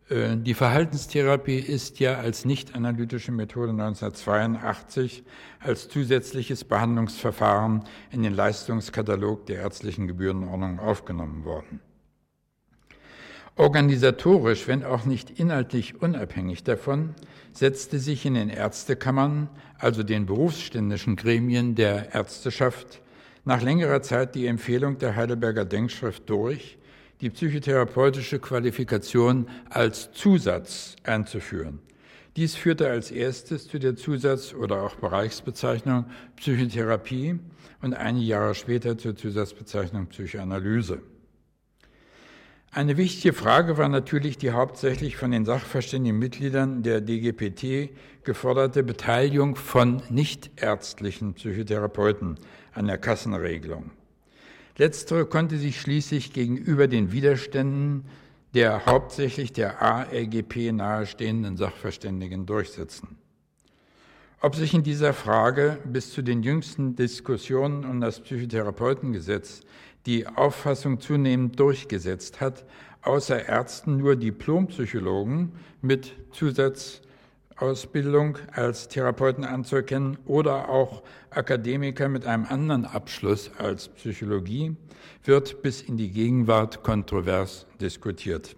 [0.08, 5.24] Äh, die Verhaltenstherapie ist ja als nicht-analytische Methode 1982
[5.60, 11.80] als zusätzliches Behandlungsverfahren in den Leistungskatalog der ärztlichen Gebührenordnung aufgenommen worden.
[13.58, 17.16] Organisatorisch, wenn auch nicht inhaltlich unabhängig davon,
[17.52, 23.00] setzte sich in den Ärztekammern, also den berufsständischen Gremien der Ärzteschaft,
[23.44, 26.78] nach längerer Zeit die Empfehlung der Heidelberger Denkschrift durch,
[27.20, 31.80] die psychotherapeutische Qualifikation als Zusatz einzuführen.
[32.36, 36.04] Dies führte als erstes zu der Zusatz- oder auch Bereichsbezeichnung
[36.36, 37.40] Psychotherapie
[37.82, 41.02] und einige Jahre später zur Zusatzbezeichnung Psychoanalyse.
[42.70, 47.90] Eine wichtige Frage war natürlich die hauptsächlich von den sachverständigen Mitgliedern der DGPT
[48.24, 52.38] geforderte Beteiligung von nichtärztlichen Psychotherapeuten
[52.74, 53.90] an der Kassenregelung.
[54.76, 58.04] Letztere konnte sich schließlich gegenüber den Widerständen
[58.54, 63.18] der hauptsächlich der ARGP nahestehenden Sachverständigen durchsetzen.
[64.40, 69.62] Ob sich in dieser Frage bis zu den jüngsten Diskussionen um das Psychotherapeutengesetz
[70.06, 72.64] die Auffassung zunehmend durchgesetzt hat,
[73.02, 82.84] außer Ärzten nur Diplompsychologen mit Zusatzausbildung als Therapeuten anzuerkennen oder auch Akademiker mit einem anderen
[82.84, 84.76] Abschluss als Psychologie,
[85.24, 88.56] wird bis in die Gegenwart kontrovers diskutiert.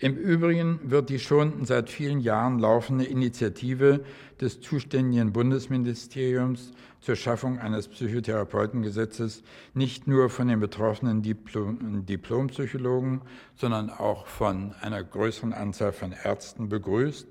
[0.00, 4.04] Im Übrigen wird die schon seit vielen Jahren laufende Initiative
[4.40, 9.42] des zuständigen Bundesministeriums zur Schaffung eines Psychotherapeutengesetzes
[9.74, 13.22] nicht nur von den betroffenen Diplom Diplompsychologen,
[13.56, 17.26] sondern auch von einer größeren Anzahl von Ärzten begrüßt.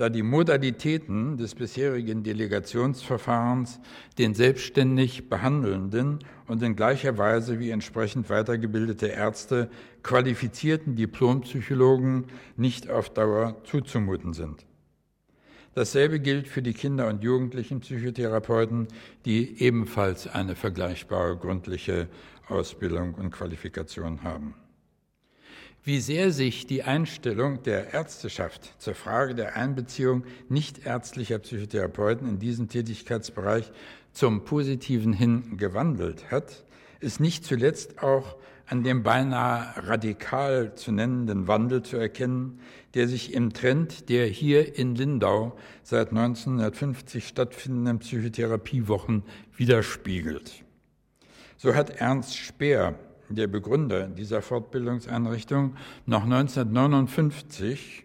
[0.00, 3.80] Da die Modalitäten des bisherigen Delegationsverfahrens
[4.16, 9.68] den selbstständig Behandelnden und in gleicher Weise wie entsprechend weitergebildete Ärzte
[10.02, 14.64] qualifizierten Diplompsychologen nicht auf Dauer zuzumuten sind.
[15.74, 18.88] Dasselbe gilt für die Kinder- und Jugendlichen Psychotherapeuten,
[19.26, 22.08] die ebenfalls eine vergleichbare gründliche
[22.48, 24.54] Ausbildung und Qualifikation haben.
[25.82, 32.68] Wie sehr sich die Einstellung der Ärzteschaft zur Frage der Einbeziehung nichtärztlicher Psychotherapeuten in diesen
[32.68, 33.72] Tätigkeitsbereich
[34.12, 36.64] zum Positiven hin gewandelt hat,
[37.00, 42.60] ist nicht zuletzt auch an dem beinahe radikal zu nennenden Wandel zu erkennen,
[42.92, 49.22] der sich im Trend der hier in Lindau seit 1950 stattfindenden Psychotherapiewochen
[49.56, 50.62] widerspiegelt.
[51.56, 52.98] So hat Ernst Speer,
[53.36, 55.76] der Begründer dieser Fortbildungseinrichtung,
[56.06, 58.04] noch 1959,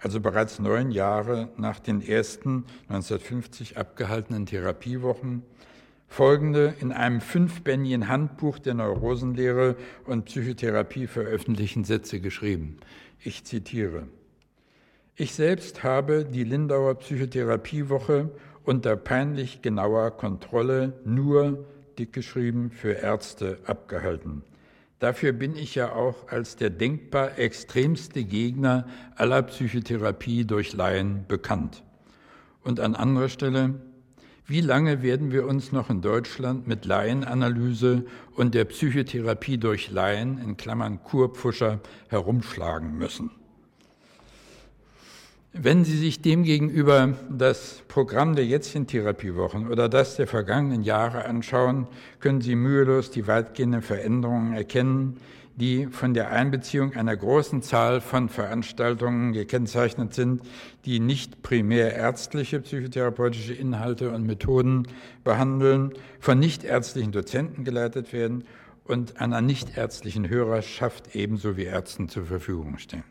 [0.00, 5.42] also bereits neun Jahre nach den ersten 1950 abgehaltenen Therapiewochen,
[6.08, 12.78] folgende in einem fünfbändigen Handbuch der Neurosenlehre und Psychotherapie veröffentlichten Sätze geschrieben.
[13.20, 14.06] Ich zitiere.
[15.16, 18.30] Ich selbst habe die Lindauer Psychotherapiewoche
[18.64, 21.66] unter peinlich genauer Kontrolle nur,
[21.98, 24.42] dick geschrieben, für Ärzte abgehalten.
[24.98, 31.84] Dafür bin ich ja auch als der denkbar extremste Gegner aller Psychotherapie durch Laien bekannt.
[32.64, 33.74] Und an anderer Stelle,
[34.46, 40.38] wie lange werden wir uns noch in Deutschland mit Laienanalyse und der Psychotherapie durch Laien,
[40.38, 43.30] in Klammern Kurpfuscher, herumschlagen müssen?
[45.60, 51.88] Wenn Sie sich demgegenüber das Programm der jetzigen Therapiewochen oder das der vergangenen Jahre anschauen,
[52.20, 55.16] können Sie mühelos die weitgehenden Veränderungen erkennen,
[55.56, 60.42] die von der Einbeziehung einer großen Zahl von Veranstaltungen gekennzeichnet sind,
[60.84, 64.86] die nicht primär ärztliche psychotherapeutische Inhalte und Methoden
[65.24, 68.44] behandeln, von nichtärztlichen Dozenten geleitet werden
[68.84, 73.02] und einer nichtärztlichen Hörerschaft ebenso wie Ärzten zur Verfügung stehen.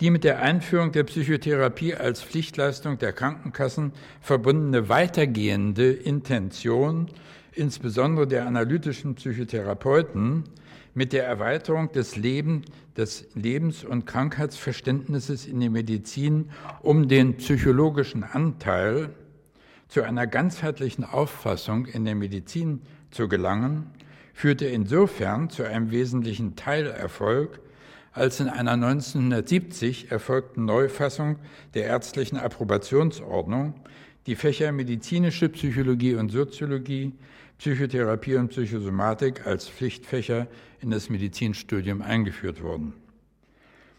[0.00, 7.08] Die mit der Einführung der Psychotherapie als Pflichtleistung der Krankenkassen verbundene weitergehende Intention
[7.58, 10.44] insbesondere der analytischen Psychotherapeuten,
[10.94, 12.62] mit der Erweiterung des, Leben,
[12.96, 16.50] des Lebens- und Krankheitsverständnisses in der Medizin
[16.82, 19.10] um den psychologischen Anteil
[19.88, 23.90] zu einer ganzheitlichen Auffassung in der Medizin zu gelangen,
[24.34, 27.60] führte insofern zu einem wesentlichen Teilerfolg,
[28.18, 31.38] als in einer 1970 erfolgten Neufassung
[31.74, 33.74] der ärztlichen Approbationsordnung
[34.26, 37.12] die Fächer medizinische Psychologie und Soziologie,
[37.58, 40.48] Psychotherapie und Psychosomatik als Pflichtfächer
[40.80, 42.92] in das Medizinstudium eingeführt wurden.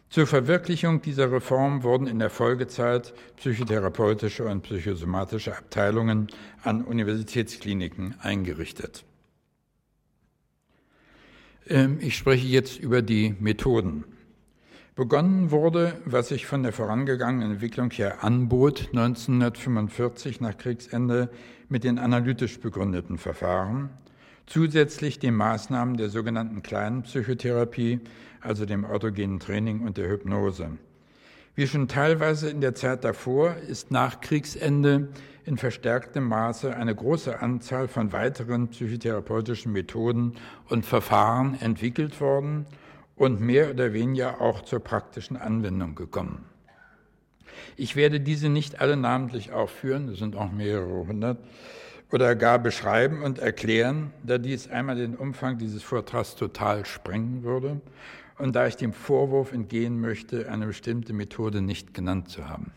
[0.10, 6.28] Zur Verwirklichung dieser Reform wurden in der Folgezeit psychotherapeutische und psychosomatische Abteilungen
[6.64, 9.04] an Universitätskliniken eingerichtet.
[11.70, 14.04] Ähm, ich spreche jetzt über die Methoden.
[14.96, 21.30] Begonnen wurde, was sich von der vorangegangenen Entwicklung her anbot, 1945 nach Kriegsende
[21.70, 23.92] mit den analytisch begründeten Verfahren,
[24.46, 28.02] zusätzlich den Maßnahmen der sogenannten kleinen Psychotherapie,
[28.42, 30.72] also dem autogenen Training und der Hypnose.
[31.56, 35.10] Wie schon teilweise in der Zeit davor ist nach Kriegsende
[35.46, 40.36] in verstärktem Maße eine große Anzahl von weiteren psychotherapeutischen Methoden
[40.68, 42.66] und Verfahren entwickelt worden
[43.16, 46.46] und mehr oder weniger auch zur praktischen Anwendung gekommen.
[47.76, 51.38] Ich werde diese nicht alle namentlich aufführen, es sind auch mehrere hundert,
[52.12, 57.82] oder gar beschreiben und erklären, da dies einmal den Umfang dieses Vortrags total sprengen würde
[58.38, 62.72] und da ich dem Vorwurf entgehen möchte, eine bestimmte Methode nicht genannt zu haben.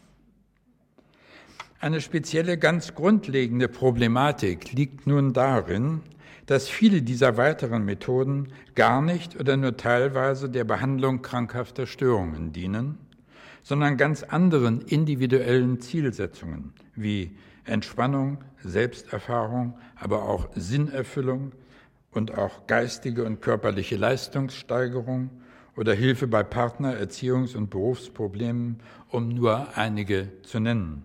[1.82, 6.00] Eine spezielle, ganz grundlegende Problematik liegt nun darin,
[6.46, 12.98] dass viele dieser weiteren Methoden gar nicht oder nur teilweise der Behandlung krankhafter Störungen dienen
[13.62, 21.52] sondern ganz anderen individuellen Zielsetzungen wie Entspannung, Selbsterfahrung, aber auch Sinnerfüllung
[22.10, 25.30] und auch geistige und körperliche Leistungssteigerung
[25.76, 31.04] oder Hilfe bei Partner-, Erziehungs- und Berufsproblemen, um nur einige zu nennen.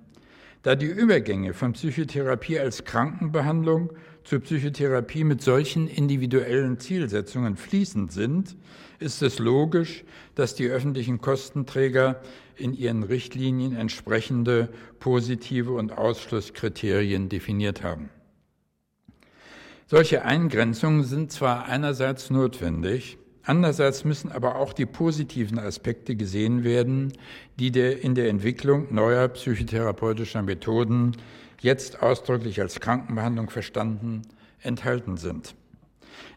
[0.67, 3.93] Da die Übergänge von Psychotherapie als Krankenbehandlung
[4.25, 8.57] zur Psychotherapie mit solchen individuellen Zielsetzungen fließend sind,
[8.99, 10.03] ist es logisch,
[10.35, 12.21] dass die öffentlichen Kostenträger
[12.57, 14.67] in ihren Richtlinien entsprechende
[14.99, 18.09] positive und Ausschlusskriterien definiert haben.
[19.85, 27.13] Solche Eingrenzungen sind zwar einerseits notwendig, Andererseits müssen aber auch die positiven Aspekte gesehen werden,
[27.57, 31.13] die der in der Entwicklung neuer psychotherapeutischer Methoden,
[31.61, 34.23] jetzt ausdrücklich als Krankenbehandlung verstanden,
[34.61, 35.55] enthalten sind.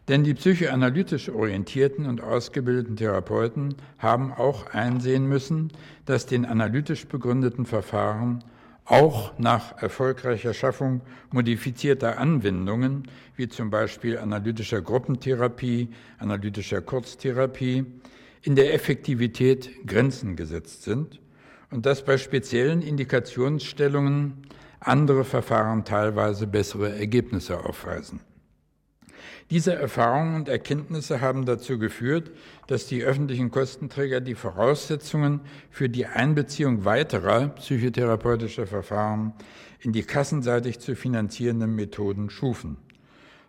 [0.07, 5.73] Denn die psychoanalytisch orientierten und ausgebildeten Therapeuten haben auch einsehen müssen,
[6.05, 8.41] dass den analytisch begründeten Verfahren
[8.85, 11.01] auch nach erfolgreicher Schaffung
[11.31, 17.85] modifizierter Anwendungen, wie zum Beispiel analytischer Gruppentherapie, analytischer Kurztherapie,
[18.43, 21.19] in der Effektivität Grenzen gesetzt sind
[21.69, 24.47] und dass bei speziellen Indikationsstellungen
[24.79, 28.19] andere Verfahren teilweise bessere Ergebnisse aufweisen.
[29.49, 32.31] Diese Erfahrungen und Erkenntnisse haben dazu geführt,
[32.67, 39.33] dass die öffentlichen Kostenträger die Voraussetzungen für die Einbeziehung weiterer psychotherapeutischer Verfahren
[39.79, 42.77] in die kassenseitig zu finanzierenden Methoden schufen.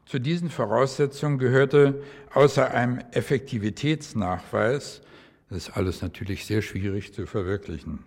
[0.07, 2.03] Zu diesen Voraussetzungen gehörte
[2.35, 5.03] außer einem Effektivitätsnachweis,
[5.49, 8.01] das ist alles natürlich sehr schwierig zu verwirklichen,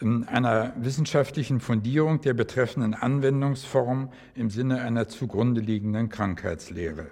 [0.00, 7.06] einer wissenschaftlichen Fundierung der betreffenden Anwendungsform im Sinne einer zugrunde liegenden Krankheitslehre.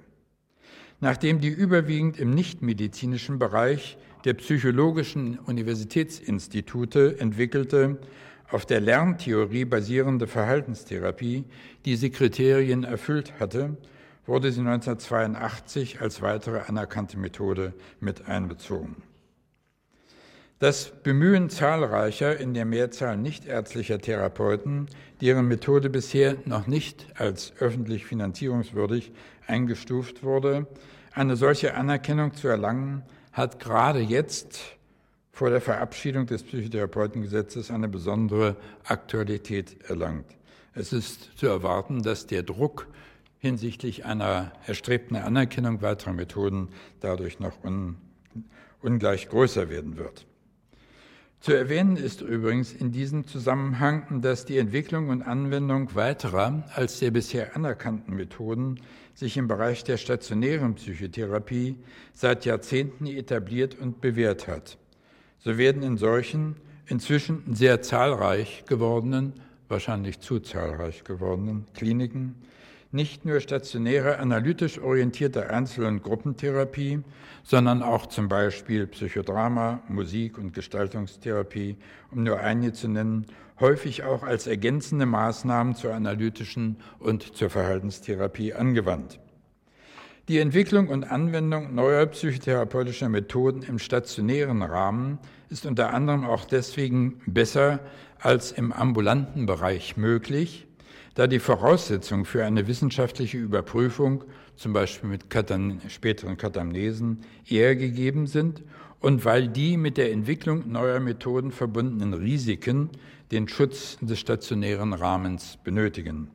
[1.00, 7.98] Nachdem die überwiegend im nichtmedizinischen Bereich der psychologischen Universitätsinstitute entwickelte,
[8.50, 11.44] auf der Lerntheorie basierende Verhaltenstherapie
[11.84, 13.76] diese Kriterien erfüllt hatte,
[14.26, 18.96] wurde sie 1982 als weitere anerkannte Methode mit einbezogen.
[20.64, 24.88] Das Bemühen zahlreicher, in der Mehrzahl nichtärztlicher Therapeuten,
[25.20, 29.12] deren Methode bisher noch nicht als öffentlich finanzierungswürdig
[29.46, 30.66] eingestuft wurde,
[31.12, 33.02] eine solche Anerkennung zu erlangen,
[33.32, 34.58] hat gerade jetzt
[35.32, 40.34] vor der Verabschiedung des Psychotherapeutengesetzes eine besondere Aktualität erlangt.
[40.72, 42.88] Es ist zu erwarten, dass der Druck
[43.36, 47.98] hinsichtlich einer erstrebten Anerkennung weiterer Methoden dadurch noch un,
[48.80, 50.26] ungleich größer werden wird.
[51.44, 57.10] Zu erwähnen ist übrigens in diesem Zusammenhang, dass die Entwicklung und Anwendung weiterer als der
[57.10, 58.80] bisher anerkannten Methoden
[59.12, 61.76] sich im Bereich der stationären Psychotherapie
[62.14, 64.78] seit Jahrzehnten etabliert und bewährt hat.
[65.38, 69.34] So werden in solchen inzwischen sehr zahlreich gewordenen,
[69.68, 72.36] wahrscheinlich zu zahlreich gewordenen Kliniken
[72.94, 77.00] nicht nur stationäre analytisch orientierte Einzel- und Gruppentherapie,
[77.44, 81.76] sondern auch zum Beispiel Psychodrama, Musik- und Gestaltungstherapie,
[82.10, 83.26] um nur einige zu nennen,
[83.60, 89.20] häufig auch als ergänzende Maßnahmen zur analytischen und zur Verhaltenstherapie angewandt.
[90.26, 95.18] Die Entwicklung und Anwendung neuer psychotherapeutischer Methoden im stationären Rahmen
[95.50, 97.80] ist unter anderem auch deswegen besser
[98.18, 100.66] als im ambulanten Bereich möglich,
[101.14, 104.24] da die Voraussetzungen für eine wissenschaftliche Überprüfung,
[104.56, 108.62] zum Beispiel mit Katam späteren Katamnesen, eher gegeben sind
[109.00, 112.90] und weil die mit der Entwicklung neuer Methoden verbundenen Risiken
[113.32, 116.30] den Schutz des stationären Rahmens benötigen.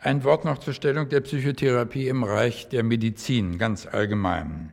[0.00, 4.72] Ein Wort noch zur Stellung der Psychotherapie im Reich der Medizin ganz allgemein.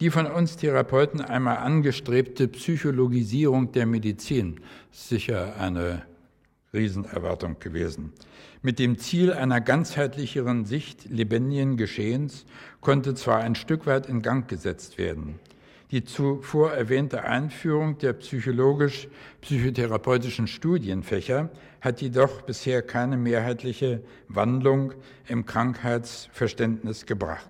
[0.00, 6.02] Die von uns Therapeuten einmal angestrebte Psychologisierung der Medizin sicher eine
[6.72, 8.12] Riesenerwartung gewesen.
[8.62, 12.46] Mit dem Ziel einer ganzheitlicheren Sicht lebendigen Geschehens
[12.80, 15.38] konnte zwar ein Stück weit in Gang gesetzt werden.
[15.90, 21.48] Die zuvor erwähnte Einführung der psychologisch-psychotherapeutischen Studienfächer
[21.80, 24.92] hat jedoch bisher keine mehrheitliche Wandlung
[25.28, 27.48] im Krankheitsverständnis gebracht,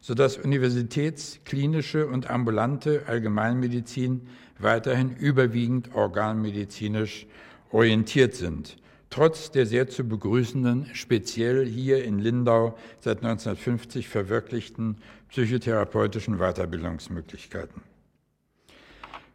[0.00, 4.28] sodass universitätsklinische und ambulante Allgemeinmedizin
[4.60, 7.26] weiterhin überwiegend organmedizinisch
[7.70, 8.76] orientiert sind,
[9.10, 14.96] trotz der sehr zu begrüßenden, speziell hier in Lindau seit 1950 verwirklichten
[15.28, 17.82] psychotherapeutischen Weiterbildungsmöglichkeiten.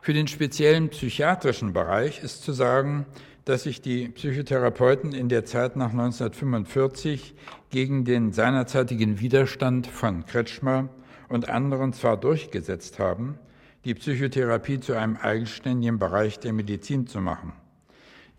[0.02, 3.06] Für den speziellen psychiatrischen Bereich ist zu sagen,
[3.46, 7.36] dass sich die Psychotherapeuten in der Zeit nach 1945
[7.70, 10.90] gegen den seinerzeitigen Widerstand von Kretschmer
[11.30, 13.38] und anderen zwar durchgesetzt haben,
[13.86, 17.54] die Psychotherapie zu einem eigenständigen Bereich der Medizin zu machen.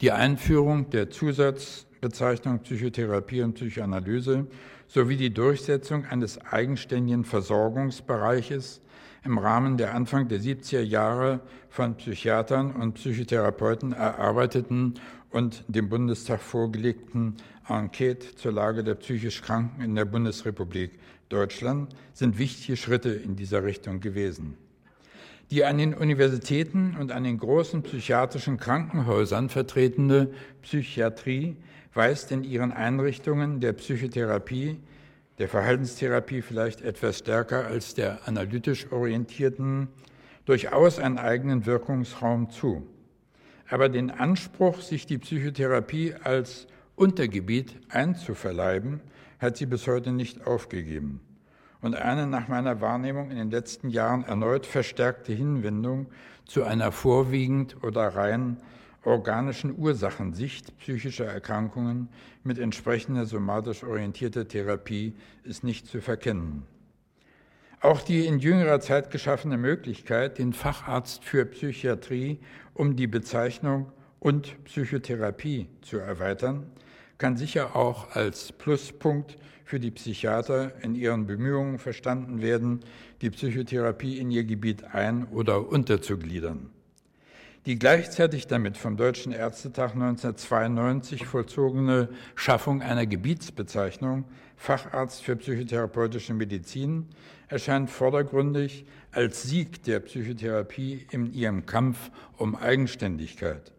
[0.00, 4.46] Die Einführung der Zusatzbezeichnung Psychotherapie und Psychoanalyse
[4.88, 8.80] sowie die Durchsetzung eines eigenständigen Versorgungsbereiches
[9.24, 14.94] im Rahmen der Anfang der 70er Jahre von Psychiatern und Psychotherapeuten erarbeiteten
[15.30, 17.36] und dem Bundestag vorgelegten
[17.68, 23.64] Enquete zur Lage der psychisch Kranken in der Bundesrepublik Deutschland sind wichtige Schritte in dieser
[23.64, 24.56] Richtung gewesen.
[25.50, 30.30] Die an den Universitäten und an den großen psychiatrischen Krankenhäusern vertretene
[30.62, 31.56] Psychiatrie
[31.92, 34.78] weist in ihren Einrichtungen der Psychotherapie
[35.38, 39.88] der Verhaltenstherapie vielleicht etwas stärker als der analytisch orientierten,
[40.44, 42.86] durchaus einen eigenen Wirkungsraum zu.
[43.68, 46.66] Aber den Anspruch, sich die Psychotherapie als
[46.96, 49.00] Untergebiet einzuverleiben,
[49.40, 51.20] hat sie bis heute nicht aufgegeben.
[51.84, 56.06] Und eine nach meiner Wahrnehmung in den letzten Jahren erneut verstärkte Hinwendung
[56.46, 58.56] zu einer vorwiegend oder rein
[59.02, 62.08] organischen Ursachensicht psychischer Erkrankungen
[62.42, 66.62] mit entsprechender somatisch orientierter Therapie ist nicht zu verkennen.
[67.82, 72.40] Auch die in jüngerer Zeit geschaffene Möglichkeit, den Facharzt für Psychiatrie
[72.72, 76.64] um die Bezeichnung und Psychotherapie zu erweitern,
[77.18, 82.80] kann sicher auch als Pluspunkt für die Psychiater in ihren Bemühungen verstanden werden,
[83.22, 86.70] die Psychotherapie in ihr Gebiet ein- oder unterzugliedern.
[87.66, 94.24] Die gleichzeitig damit vom Deutschen Ärztetag 1992 vollzogene Schaffung einer Gebietsbezeichnung
[94.56, 97.08] Facharzt für psychotherapeutische Medizin
[97.48, 103.73] erscheint vordergründig als Sieg der Psychotherapie in ihrem Kampf um Eigenständigkeit.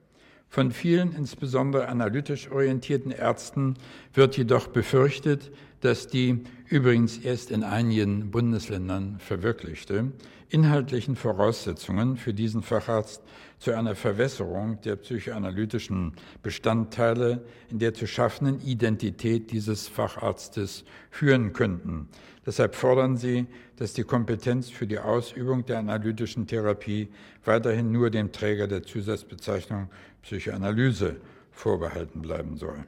[0.55, 3.73] Von vielen, insbesondere analytisch orientierten Ärzten,
[4.13, 5.51] wird jedoch befürchtet,
[5.81, 10.13] dass die übrigens erst in einigen Bundesländern verwirklichte
[10.49, 13.21] inhaltlichen Voraussetzungen für diesen Facharzt
[13.57, 22.07] zu einer Verwässerung der psychoanalytischen Bestandteile in der zu schaffenden Identität dieses Facharztes führen könnten.
[22.45, 27.09] Deshalb fordern sie, dass die Kompetenz für die Ausübung der analytischen Therapie
[27.43, 29.89] weiterhin nur dem Träger der Zusatzbezeichnung
[30.25, 31.21] Psychoanalyse
[31.51, 32.85] vorbehalten bleiben soll.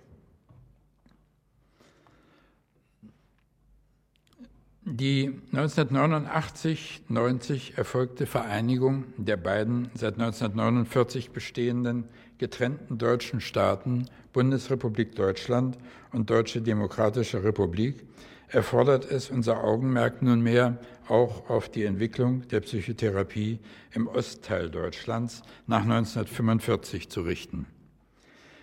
[4.83, 12.05] Die 1989-90 erfolgte Vereinigung der beiden seit 1949 bestehenden
[12.39, 15.77] getrennten deutschen Staaten Bundesrepublik Deutschland
[16.13, 18.03] und Deutsche Demokratische Republik
[18.47, 20.77] erfordert es unser Augenmerk nunmehr
[21.07, 23.59] auch auf die Entwicklung der Psychotherapie
[23.91, 27.65] im Ostteil Deutschlands nach 1945 zu richten.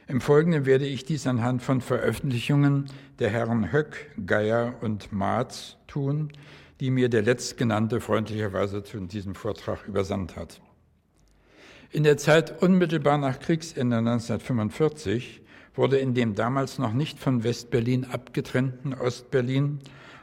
[0.07, 6.31] Im Folgenden werde ich dies anhand von Veröffentlichungen der Herren Höck, Geier und Marz tun,
[6.81, 10.61] die mir der letztgenannte freundlicherweise zu diesem Vortrag übersandt hat.
[11.91, 15.44] In der Zeit unmittelbar nach Kriegsende 1945
[15.75, 19.81] wurde in dem damals noch nicht von Westberlin abgetrennten Ostberlin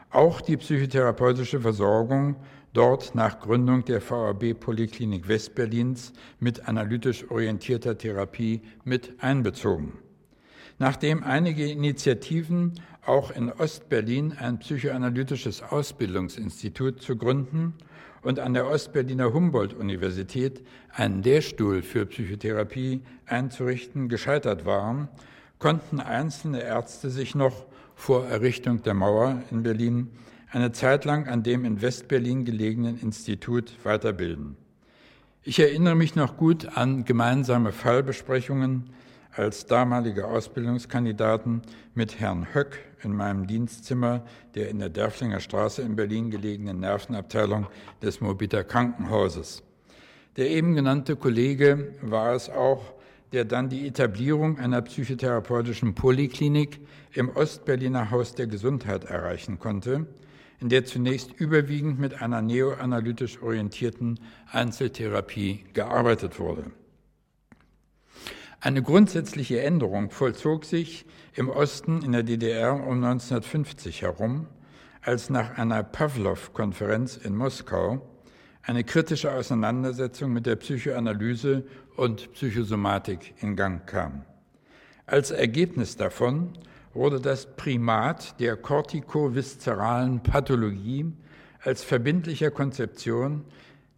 [0.09, 2.35] auch die psychotherapeutische Versorgung
[2.73, 9.93] dort nach Gründung der VAB Poliklinik Westberlins mit analytisch orientierter Therapie mit einbezogen.
[10.79, 12.73] Nachdem einige Initiativen
[13.05, 17.73] auch in Ostberlin ein psychoanalytisches Ausbildungsinstitut zu gründen
[18.21, 25.09] und an der Ostberliner Humboldt-Universität einen Lehrstuhl für Psychotherapie einzurichten gescheitert waren,
[25.61, 30.09] konnten einzelne Ärzte sich noch vor Errichtung der Mauer in Berlin
[30.51, 34.57] eine Zeit lang an dem in Westberlin gelegenen Institut weiterbilden.
[35.43, 38.89] Ich erinnere mich noch gut an gemeinsame Fallbesprechungen
[39.33, 41.61] als damalige Ausbildungskandidaten
[41.93, 47.67] mit Herrn Höck in meinem Dienstzimmer der in der Derflinger Straße in Berlin gelegenen Nervenabteilung
[48.01, 49.61] des Mobiter Krankenhauses.
[50.37, 52.95] Der eben genannte Kollege war es auch,
[53.31, 56.79] der dann die Etablierung einer psychotherapeutischen Poliklinik
[57.13, 60.07] im Ostberliner Haus der Gesundheit erreichen konnte,
[60.59, 64.19] in der zunächst überwiegend mit einer neoanalytisch orientierten
[64.51, 66.71] Einzeltherapie gearbeitet wurde.
[68.59, 74.45] Eine grundsätzliche Änderung vollzog sich im Osten in der DDR um 1950 herum,
[75.01, 78.07] als nach einer Pavlov-Konferenz in Moskau
[78.61, 81.63] eine kritische Auseinandersetzung mit der Psychoanalyse
[82.01, 84.25] und Psychosomatik in Gang kam.
[85.05, 86.53] Als Ergebnis davon
[86.95, 91.13] wurde das Primat der kortikoviszeralen Pathologie
[91.59, 93.45] als verbindlicher Konzeption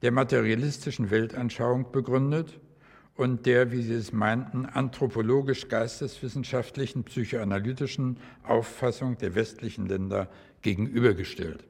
[0.02, 2.60] der materialistischen Weltanschauung begründet
[3.16, 10.28] und der, wie Sie es meinten, anthropologisch-geisteswissenschaftlichen, psychoanalytischen Auffassung der westlichen Länder
[10.62, 11.64] gegenübergestellt.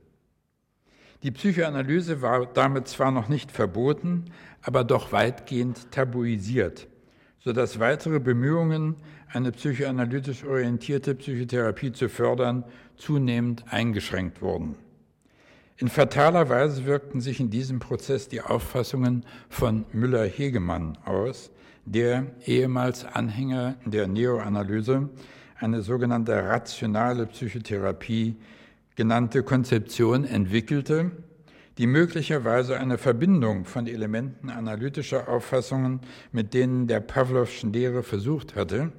[1.23, 4.25] Die Psychoanalyse war damit zwar noch nicht verboten,
[4.61, 6.87] aber doch weitgehend tabuisiert,
[7.39, 8.97] sodass weitere Bemühungen
[9.31, 12.65] eine psychoanalytisch orientierte Psychotherapie zu fördern,
[12.97, 14.75] zunehmend eingeschränkt wurden.
[15.77, 21.51] In fataler Weise wirkten sich in diesem Prozess die Auffassungen von Müller-Hegemann aus,
[21.85, 25.09] der ehemals Anhänger der Neoanalyse
[25.57, 28.35] eine sogenannte rationale Psychotherapie
[28.95, 31.11] genannte Konzeption entwickelte,
[31.77, 38.91] die möglicherweise eine Verbindung von Elementen analytischer Auffassungen mit denen der Pavlovschen Lehre versucht hatte,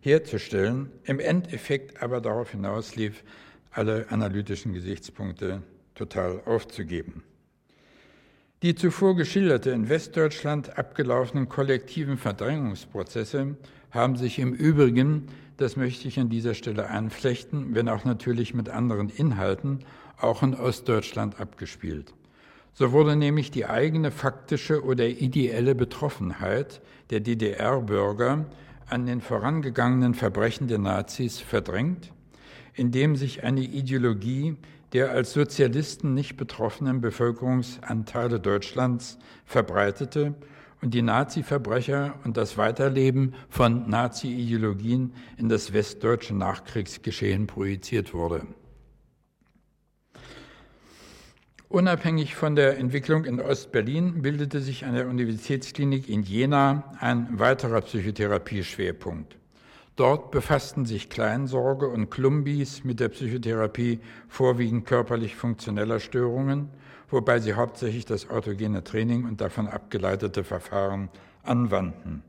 [0.00, 3.22] herzustellen, im Endeffekt aber darauf hinauslief,
[3.70, 5.62] alle analytischen Gesichtspunkte
[5.94, 7.22] total aufzugeben.
[8.62, 13.56] Die zuvor geschilderte in Westdeutschland abgelaufenen kollektiven Verdrängungsprozesse
[13.90, 18.68] haben sich im Übrigen, das möchte ich an dieser Stelle einflechten, wenn auch natürlich mit
[18.68, 19.80] anderen Inhalten,
[20.20, 22.14] auch in Ostdeutschland abgespielt.
[22.72, 26.80] So wurde nämlich die eigene faktische oder ideelle Betroffenheit
[27.10, 28.46] der DDR-Bürger
[28.88, 32.12] an den vorangegangenen Verbrechen der Nazis verdrängt,
[32.74, 34.56] indem sich eine Ideologie
[34.92, 40.34] der als Sozialisten nicht betroffenen Bevölkerungsanteile Deutschlands verbreitete
[40.80, 48.46] und die Nazi-Verbrecher und das Weiterleben von Nazi-Ideologien in das westdeutsche Nachkriegsgeschehen projiziert wurde.
[51.68, 57.82] Unabhängig von der Entwicklung in Ostberlin bildete sich an der Universitätsklinik in Jena ein weiterer
[57.82, 59.36] Psychotherapieschwerpunkt.
[59.94, 66.70] Dort befassten sich Kleinsorge und Klumbis mit der Psychotherapie vorwiegend körperlich funktioneller Störungen,
[67.10, 71.08] wobei sie hauptsächlich das autogene Training und davon abgeleitete Verfahren
[71.42, 72.22] anwandten.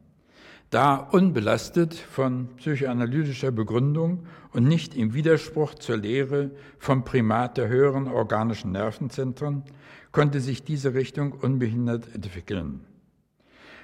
[0.69, 8.07] Da unbelastet von psychoanalytischer Begründung und nicht im Widerspruch zur Lehre vom Primat der höheren
[8.07, 9.63] organischen Nervenzentren,
[10.11, 12.82] konnte sich diese Richtung unbehindert entwickeln.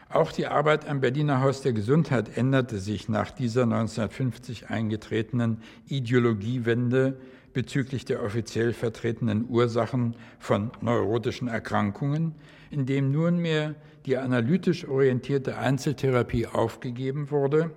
[0.10, 7.18] Auch die Arbeit am Berliner Haus der Gesundheit änderte sich nach dieser 1950 eingetretenen Ideologiewende
[7.56, 12.36] bezüglich der offiziell vertretenen Ursachen von neurotischen Erkrankungen,
[12.70, 13.76] indem nunmehr
[14.06, 17.72] die analytisch orientierte Einzeltherapie aufgegeben wurde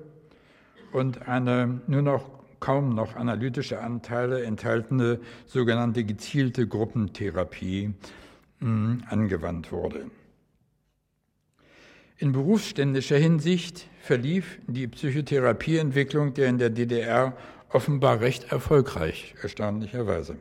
[0.93, 7.95] und eine nur noch kaum noch analytische Anteile enthaltene sogenannte gezielte Gruppentherapie
[8.59, 10.11] hm, angewandt wurde.
[12.17, 17.37] In berufsständischer Hinsicht verlief die Psychotherapieentwicklung der in der DDR
[17.71, 20.37] offenbar recht erfolgreich, erstaunlicherweise.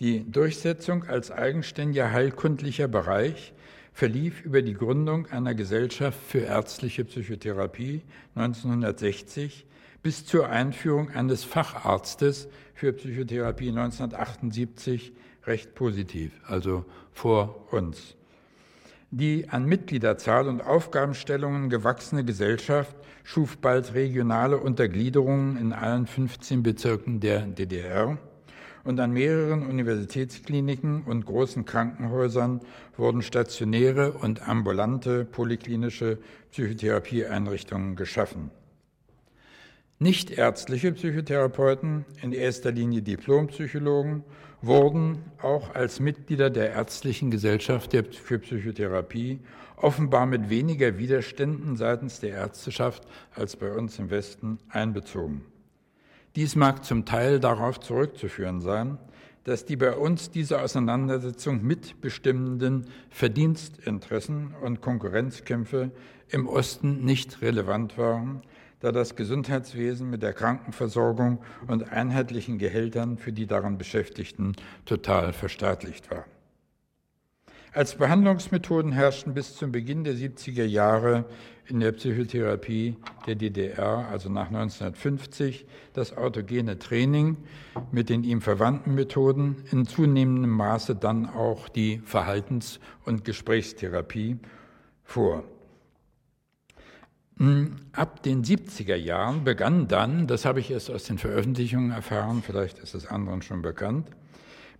[0.00, 3.54] Die Durchsetzung als eigenständiger heilkundlicher Bereich
[3.92, 8.02] verlief über die Gründung einer Gesellschaft für ärztliche Psychotherapie
[8.34, 9.66] 1960
[10.02, 15.12] bis zur Einführung eines Facharztes für Psychotherapie 1978
[15.46, 18.16] recht positiv, also vor uns.
[19.10, 22.94] Die an Mitgliederzahl und Aufgabenstellungen gewachsene Gesellschaft
[23.26, 28.18] schuf bald regionale Untergliederungen in allen 15 Bezirken der DDR
[28.84, 32.60] und an mehreren Universitätskliniken und großen Krankenhäusern
[32.96, 36.18] wurden stationäre und ambulante polyklinische
[36.52, 38.52] Psychotherapieeinrichtungen geschaffen.
[39.98, 44.22] Nichtärztliche Psychotherapeuten, in erster Linie Diplompsychologen,
[44.62, 49.40] wurden auch als Mitglieder der Ärztlichen Gesellschaft für Psychotherapie
[49.76, 55.42] offenbar mit weniger Widerständen seitens der Ärzteschaft als bei uns im Westen einbezogen.
[56.34, 58.98] Dies mag zum Teil darauf zurückzuführen sein,
[59.44, 65.92] dass die bei uns diese Auseinandersetzung mitbestimmenden Verdienstinteressen und Konkurrenzkämpfe
[66.28, 68.42] im Osten nicht relevant waren,
[68.80, 76.10] da das Gesundheitswesen mit der Krankenversorgung und einheitlichen Gehältern für die daran Beschäftigten total verstaatlicht
[76.10, 76.24] war.
[77.76, 81.26] Als Behandlungsmethoden herrschten bis zum Beginn der 70er Jahre
[81.66, 82.96] in der Psychotherapie
[83.26, 87.36] der DDR, also nach 1950, das autogene Training
[87.92, 94.38] mit den ihm verwandten Methoden, in zunehmendem Maße dann auch die Verhaltens- und Gesprächstherapie
[95.04, 95.44] vor.
[97.36, 102.42] Hm, ab den 70er Jahren begann dann, das habe ich erst aus den Veröffentlichungen erfahren,
[102.42, 104.08] vielleicht ist es anderen schon bekannt,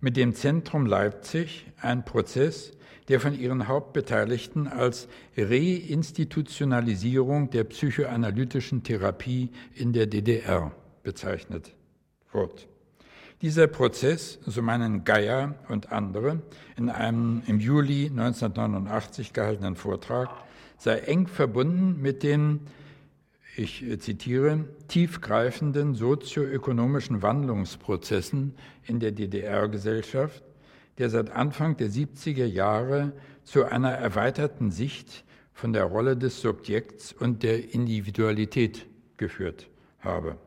[0.01, 2.71] mit dem Zentrum Leipzig ein Prozess,
[3.07, 10.71] der von ihren Hauptbeteiligten als Reinstitutionalisierung der psychoanalytischen Therapie in der DDR
[11.03, 11.73] bezeichnet
[12.31, 12.67] wird.
[13.41, 16.41] Dieser Prozess, so meinen Geier und andere,
[16.75, 20.29] in einem im Juli 1989 gehaltenen Vortrag,
[20.77, 22.61] sei eng verbunden mit den,
[23.55, 28.55] ich zitiere, tiefgreifenden sozioökonomischen Wandlungsprozessen
[28.85, 30.43] in der DDR-Gesellschaft,
[30.97, 35.23] der seit Anfang der 70er Jahre zu einer erweiterten Sicht
[35.53, 38.85] von der Rolle des Subjekts und der Individualität
[39.17, 39.67] geführt
[39.99, 40.37] habe.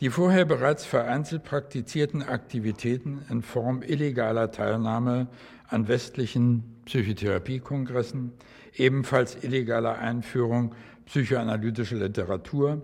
[0.00, 5.28] Die vorher bereits vereinzelt praktizierten Aktivitäten in Form illegaler Teilnahme
[5.68, 8.32] an westlichen Psychotherapiekongressen,
[8.74, 10.74] ebenfalls illegaler Einführung
[11.06, 12.82] psychoanalytischer Literatur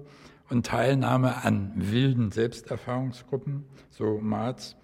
[0.49, 4.77] und Teilnahme an wilden Selbsterfahrungsgruppen, so Marz,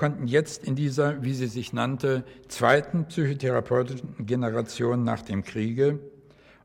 [0.00, 5.98] konnten jetzt in dieser, wie sie sich nannte, zweiten psychotherapeutischen Generation nach dem Kriege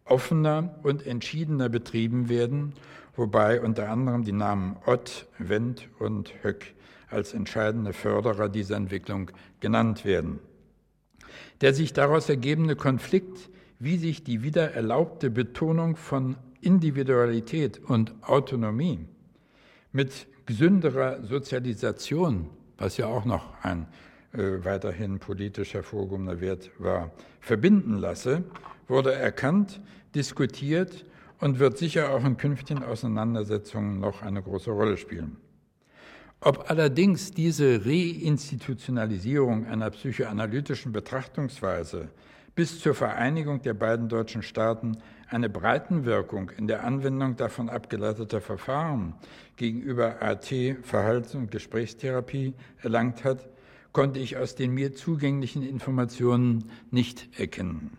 [0.05, 2.71] offener und entschiedener betrieben werden,
[3.17, 6.75] wobei unter anderem die Namen Ott, Wendt und Höck
[7.09, 9.29] als entscheidende Förderer dieser Entwicklung
[9.59, 10.39] genannt werden.
[11.59, 18.99] Der sich daraus ergebende Konflikt, wie sich die wieder erlaubte Betonung von Individualität und Autonomie
[19.91, 22.47] mit gesünderer Sozialisation,
[22.77, 23.87] was ja auch noch ein
[24.33, 28.43] äh, weiterhin politisch hervorgehobener Wert war, verbinden lasse,
[28.87, 29.81] wurde erkannt,
[30.13, 31.05] diskutiert
[31.39, 35.37] und wird sicher auch in künftigen Auseinandersetzungen noch eine große Rolle spielen.
[36.41, 42.09] Ob allerdings diese Reinstitutionalisierung einer psychoanalytischen Betrachtungsweise
[42.55, 44.97] bis zur Vereinigung der beiden deutschen Staaten
[45.29, 49.13] eine Breitenwirkung in der Anwendung davon abgeleiteter Verfahren
[49.57, 53.47] gegenüber AT, Verhaltens- und Gesprächstherapie erlangt hat,
[53.91, 57.97] konnte ich aus den mir zugänglichen Informationen nicht erkennen.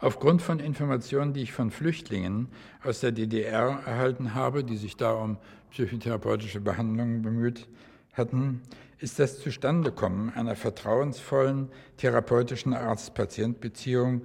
[0.00, 2.48] Aufgrund von Informationen, die ich von Flüchtlingen
[2.84, 5.38] aus der DDR erhalten habe, die sich da um
[5.72, 7.66] psychotherapeutische Behandlungen bemüht
[8.12, 8.62] hatten,
[9.00, 14.22] ist das Zustandekommen einer vertrauensvollen therapeutischen Arzt-Patient-Beziehung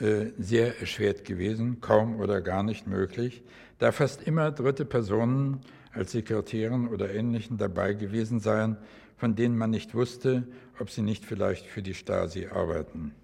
[0.00, 3.42] äh, sehr erschwert gewesen, kaum oder gar nicht möglich,
[3.78, 5.60] da fast immer dritte Personen
[5.92, 8.76] als Sekretärin oder Ähnlichen dabei gewesen seien,
[9.16, 10.46] von denen man nicht wusste,
[10.78, 13.14] ob sie nicht vielleicht für die Stasi arbeiten.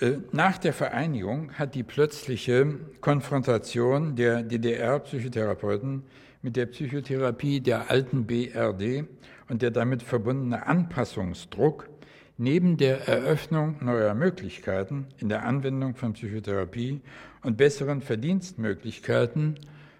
[0.00, 6.04] Äh, nach der Vereinigung hat die plötzliche Konfrontation der DDR-Psychotherapeuten
[6.42, 9.04] mit der Psychotherapie der alten BRD
[9.48, 11.88] und der damit verbundene Anpassungsdruck
[12.36, 17.00] neben der Eröffnung neuer Möglichkeiten in der Anwendung von Psychotherapie
[17.42, 19.58] und besseren Verdienstmöglichkeiten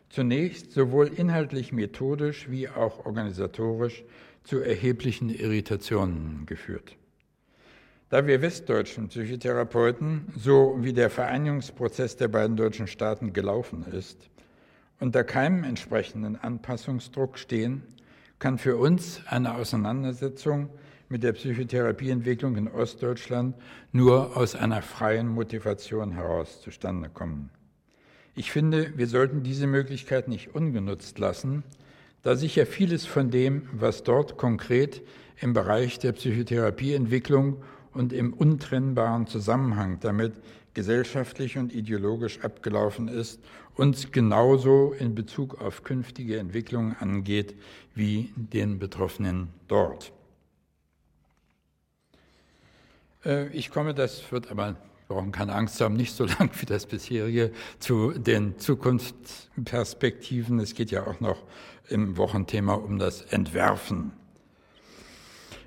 [0.09, 4.05] zunächst sowohl inhaltlich methodisch wie auch organisatorisch
[4.45, 6.97] zu erheblichen Irritationen geführt.
[8.09, 14.31] Da wir westdeutschen Psychotherapeuten, so wie der Vereinigungsprozess der beiden deutschen Staaten gelaufen ist,
[15.01, 17.83] unter keinem entsprechenden Anpassungsdruck stehen,
[18.39, 20.71] kann für uns eine Auseinandersetzung
[21.09, 23.57] mit der Psychotherapieentwicklung in Ostdeutschland
[23.93, 27.51] nur aus einer freien Motivation heraus zustande kommen.
[28.35, 31.65] Ich finde, wir sollten diese Möglichkeit nicht ungenutzt lassen,
[32.23, 35.03] da sicher vieles von dem, was dort konkret
[35.41, 40.35] im Bereich der Psychotherapieentwicklung und im untrennbaren Zusammenhang damit
[40.75, 43.41] gesellschaftlich und ideologisch abgelaufen ist,
[43.79, 47.55] uns genauso in Bezug auf künftige Entwicklungen angeht
[47.95, 50.13] wie den Betroffenen dort.
[53.25, 54.77] Äh, ich komme, das wird aber,
[55.07, 60.59] brauchen keine Angst haben, nicht so lang wie das bisherige, zu den Zukunftsperspektiven.
[60.59, 61.45] Es geht ja auch noch
[61.89, 64.13] im Wochenthema um das Entwerfen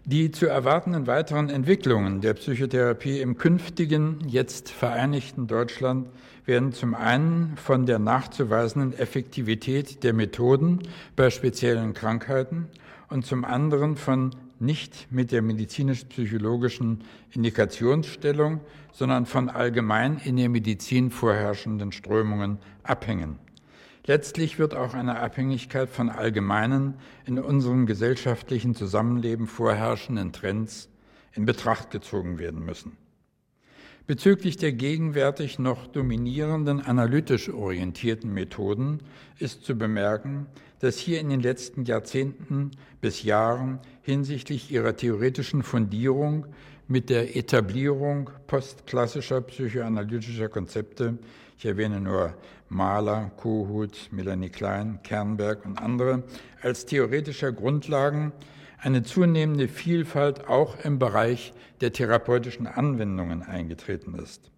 [0.06, 6.08] die zu erwartenden weiteren Entwicklungen der Psychotherapie im künftigen, jetzt vereinigten Deutschland
[6.45, 10.80] werden zum einen von der nachzuweisenden Effektivität der Methoden
[11.16, 12.68] bei speziellen Krankheiten
[13.10, 21.12] und zum anderen von nicht mit der medizinisch-psychologischen Indikationsstellung, sondern von allgemein in der Medizin
[21.12, 23.39] vorherrschenden Strömungen abhängen.
[24.06, 26.95] Letztlich wird auch eine Abhängigkeit von allgemeinen,
[27.26, 30.89] in unserem gesellschaftlichen Zusammenleben vorherrschenden Trends
[31.34, 32.97] in Betracht gezogen werden müssen.
[34.08, 38.99] Bezüglich der gegenwärtig noch dominierenden analytisch orientierten Methoden
[39.38, 40.47] ist zu bemerken,
[40.80, 46.47] dass hier in den letzten Jahrzehnten bis Jahren hinsichtlich ihrer theoretischen Fundierung
[46.88, 51.20] mit der Etablierung postklassischer psychoanalytischer Konzepte,
[51.58, 52.34] ich erwähne nur
[52.72, 56.24] Mahler, Kohut, Melanie Klein, Kernberg und andere
[56.61, 58.32] als theoretischer Grundlagen
[58.80, 64.51] eine zunehmende Vielfalt auch im Bereich der therapeutischen Anwendungen eingetreten ist.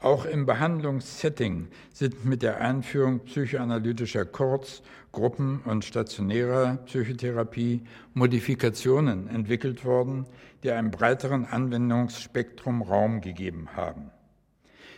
[0.00, 4.82] Auch im Behandlungssetting sind mit der Einführung psychoanalytischer Kurz-,
[5.12, 7.84] Gruppen- und stationärer Psychotherapie
[8.14, 10.26] Modifikationen entwickelt worden,
[10.64, 14.10] die einem breiteren Anwendungsspektrum Raum gegeben haben.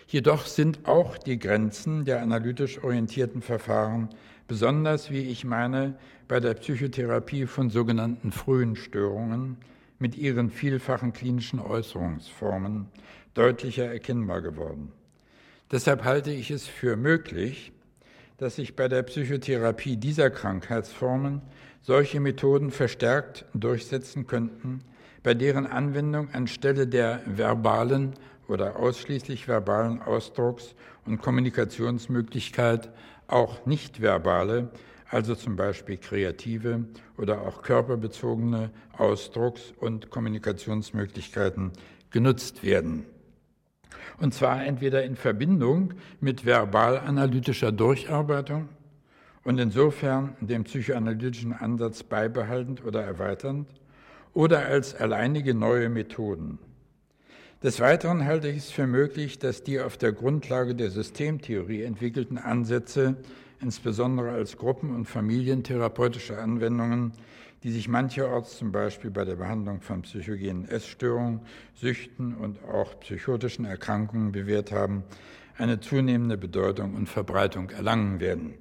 [0.09, 4.09] Jedoch sind auch die Grenzen der analytisch orientierten Verfahren,
[4.47, 5.95] besonders wie ich meine,
[6.29, 9.57] bei der Psychotherapie von sogenannten frühen Störungen
[9.99, 12.87] mit ihren vielfachen klinischen Äußerungsformen
[13.35, 14.93] deutlicher erkennbar geworden.
[15.73, 17.73] Deshalb halte ich es für möglich,
[18.39, 21.41] dass sich bei der Psychotherapie dieser Krankheitsformen
[21.83, 24.83] solche Methoden verstärkt durchsetzen könnten,
[25.23, 28.15] bei deren Anwendung anstelle der verbalen
[28.49, 30.75] oder ausschließlich verbalen Ausdrucks-
[31.05, 32.91] und Kommunikationsmöglichkeit
[33.29, 34.71] auch nicht-verbale,
[35.11, 36.85] also zum Beispiel kreative
[37.17, 41.73] oder auch körperbezogene Ausdrucks- und Kommunikationsmöglichkeiten
[42.11, 43.07] genutzt werden.
[44.19, 48.69] Und zwar entweder in Verbindung mit verbal-analytischer Durcharbeitung
[49.45, 53.69] und insofern den psychoanalytischen Ansatz beibehaltend oder erweiternd
[54.33, 56.59] oder als alleinige neue Methoden.
[57.63, 62.37] Des Weiteren halte ich es für möglich, dass die auf der Grundlage der Systemtheorie entwickelten
[62.37, 63.17] Ansätze,
[63.63, 67.13] insbesondere als Gruppen- und familientherapeutische Anwendungen,
[67.63, 71.41] die sich mancherorts zum Beispiel bei der Behandlung von psychogenen Essstörungen,
[71.75, 75.05] Süchten und auch psychotischen Erkrankungen bewährt haben,
[75.57, 78.53] eine zunehmende Bedeutung und Verbreitung erlangen werden.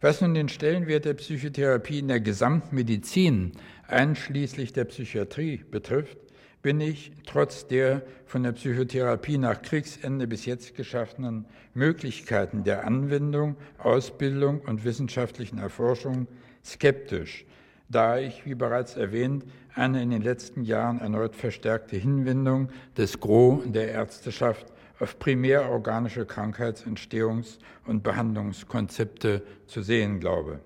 [0.00, 3.52] Was nun den Stellenwert der Psychotherapie in der Gesamtmedizin,
[3.86, 6.16] einschließlich der Psychiatrie, betrifft,
[6.64, 11.44] bin ich trotz der von der Psychotherapie nach Kriegsende bis jetzt geschaffenen
[11.74, 16.26] Möglichkeiten der Anwendung, Ausbildung und wissenschaftlichen Erforschung
[16.64, 17.44] skeptisch,
[17.90, 19.44] da ich, wie bereits erwähnt,
[19.74, 24.64] eine in den letzten Jahren erneut verstärkte Hinwendung des Gros der Ärzteschaft
[24.98, 30.60] auf primärorganische Krankheitsentstehungs- und Behandlungskonzepte zu sehen glaube.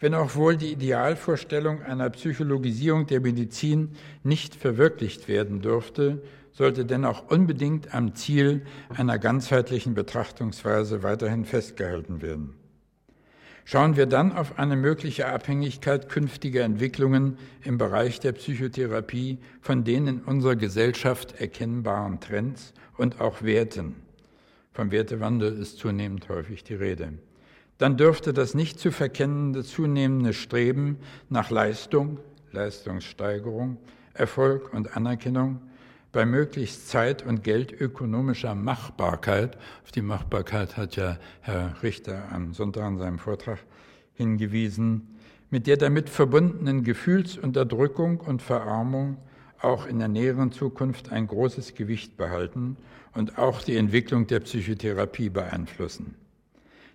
[0.00, 3.90] Wenn auch wohl die Idealvorstellung einer Psychologisierung der Medizin
[4.22, 6.22] nicht verwirklicht werden dürfte,
[6.52, 12.54] sollte dennoch unbedingt am Ziel einer ganzheitlichen Betrachtungsweise weiterhin festgehalten werden.
[13.66, 20.06] Schauen wir dann auf eine mögliche Abhängigkeit künftiger Entwicklungen im Bereich der Psychotherapie von den
[20.06, 23.96] in unserer Gesellschaft erkennbaren Trends und auch Werten.
[24.72, 27.12] Vom Wertewandel ist zunehmend häufig die Rede.
[27.80, 30.98] Dann dürfte das nicht zu verkennende zunehmende Streben
[31.30, 32.18] nach Leistung,
[32.52, 33.78] Leistungssteigerung,
[34.12, 35.62] Erfolg und Anerkennung
[36.12, 42.86] bei möglichst zeit- und geldökonomischer Machbarkeit, auf die Machbarkeit hat ja Herr Richter am Sonntag
[42.86, 43.60] in seinem Vortrag
[44.12, 45.16] hingewiesen,
[45.48, 49.16] mit der damit verbundenen Gefühlsunterdrückung und Verarmung
[49.58, 52.76] auch in der näheren Zukunft ein großes Gewicht behalten
[53.14, 56.16] und auch die Entwicklung der Psychotherapie beeinflussen.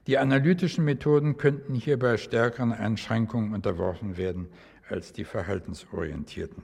[0.08, 4.48] Die analytischen Methoden könnten hierbei stärkeren Einschränkungen unterworfen werden
[4.88, 6.64] als die verhaltensorientierten.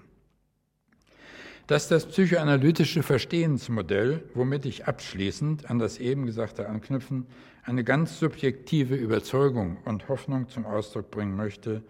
[1.66, 7.26] Dass das psychoanalytische Verstehensmodell, womit ich abschließend an das eben Gesagte anknüpfen,
[7.64, 11.82] eine ganz subjektive Überzeugung und Hoffnung zum Ausdruck bringen möchte,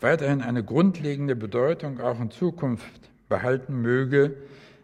[0.00, 4.36] weiterhin eine grundlegende Bedeutung auch in Zukunft behalten möge,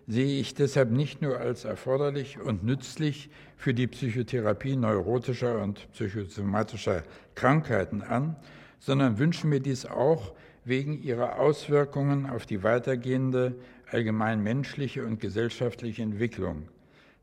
[0.08, 3.28] sehe ich deshalb nicht nur als erforderlich und nützlich
[3.58, 7.04] für die Psychotherapie neurotischer und psychosomatischer
[7.34, 8.34] Krankheiten an,
[8.78, 10.32] sondern wünsche mir dies auch
[10.64, 13.54] wegen ihrer Auswirkungen auf die weitergehende
[13.90, 16.68] allgemein menschliche und gesellschaftliche Entwicklung,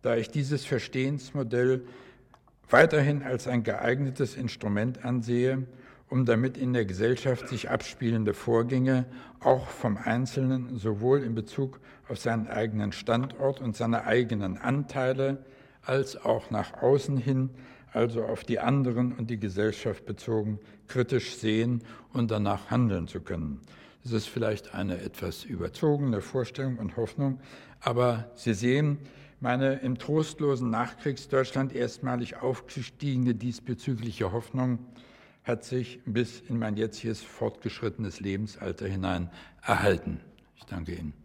[0.04, 1.84] da ich dieses Verstehensmodell
[2.70, 5.64] weiterhin als ein geeignetes Instrument ansehe,
[6.10, 9.06] um damit in der Gesellschaft sich abspielende Vorgänge
[9.40, 11.80] auch vom Einzelnen sowohl in Bezug
[12.10, 15.44] auf seinen eigenen Standort und seine eigenen Anteile
[15.84, 17.50] als auch nach außen hin,
[17.94, 23.62] also auf die anderen und die Gesellschaft bezogen, kritisch sehen und danach handeln zu können.
[24.04, 27.40] Das ist vielleicht eine etwas überzogene Vorstellung und Hoffnung,
[27.80, 29.00] aber Sie sehen,
[29.40, 34.80] meine im trostlosen Nachkriegsdeutschland erstmalig aufgestiegene diesbezügliche Hoffnung
[35.44, 39.30] hat sich bis in mein jetziges fortgeschrittenes Lebensalter hinein
[39.62, 40.20] erhalten.
[40.58, 41.25] Ich danke Ihnen.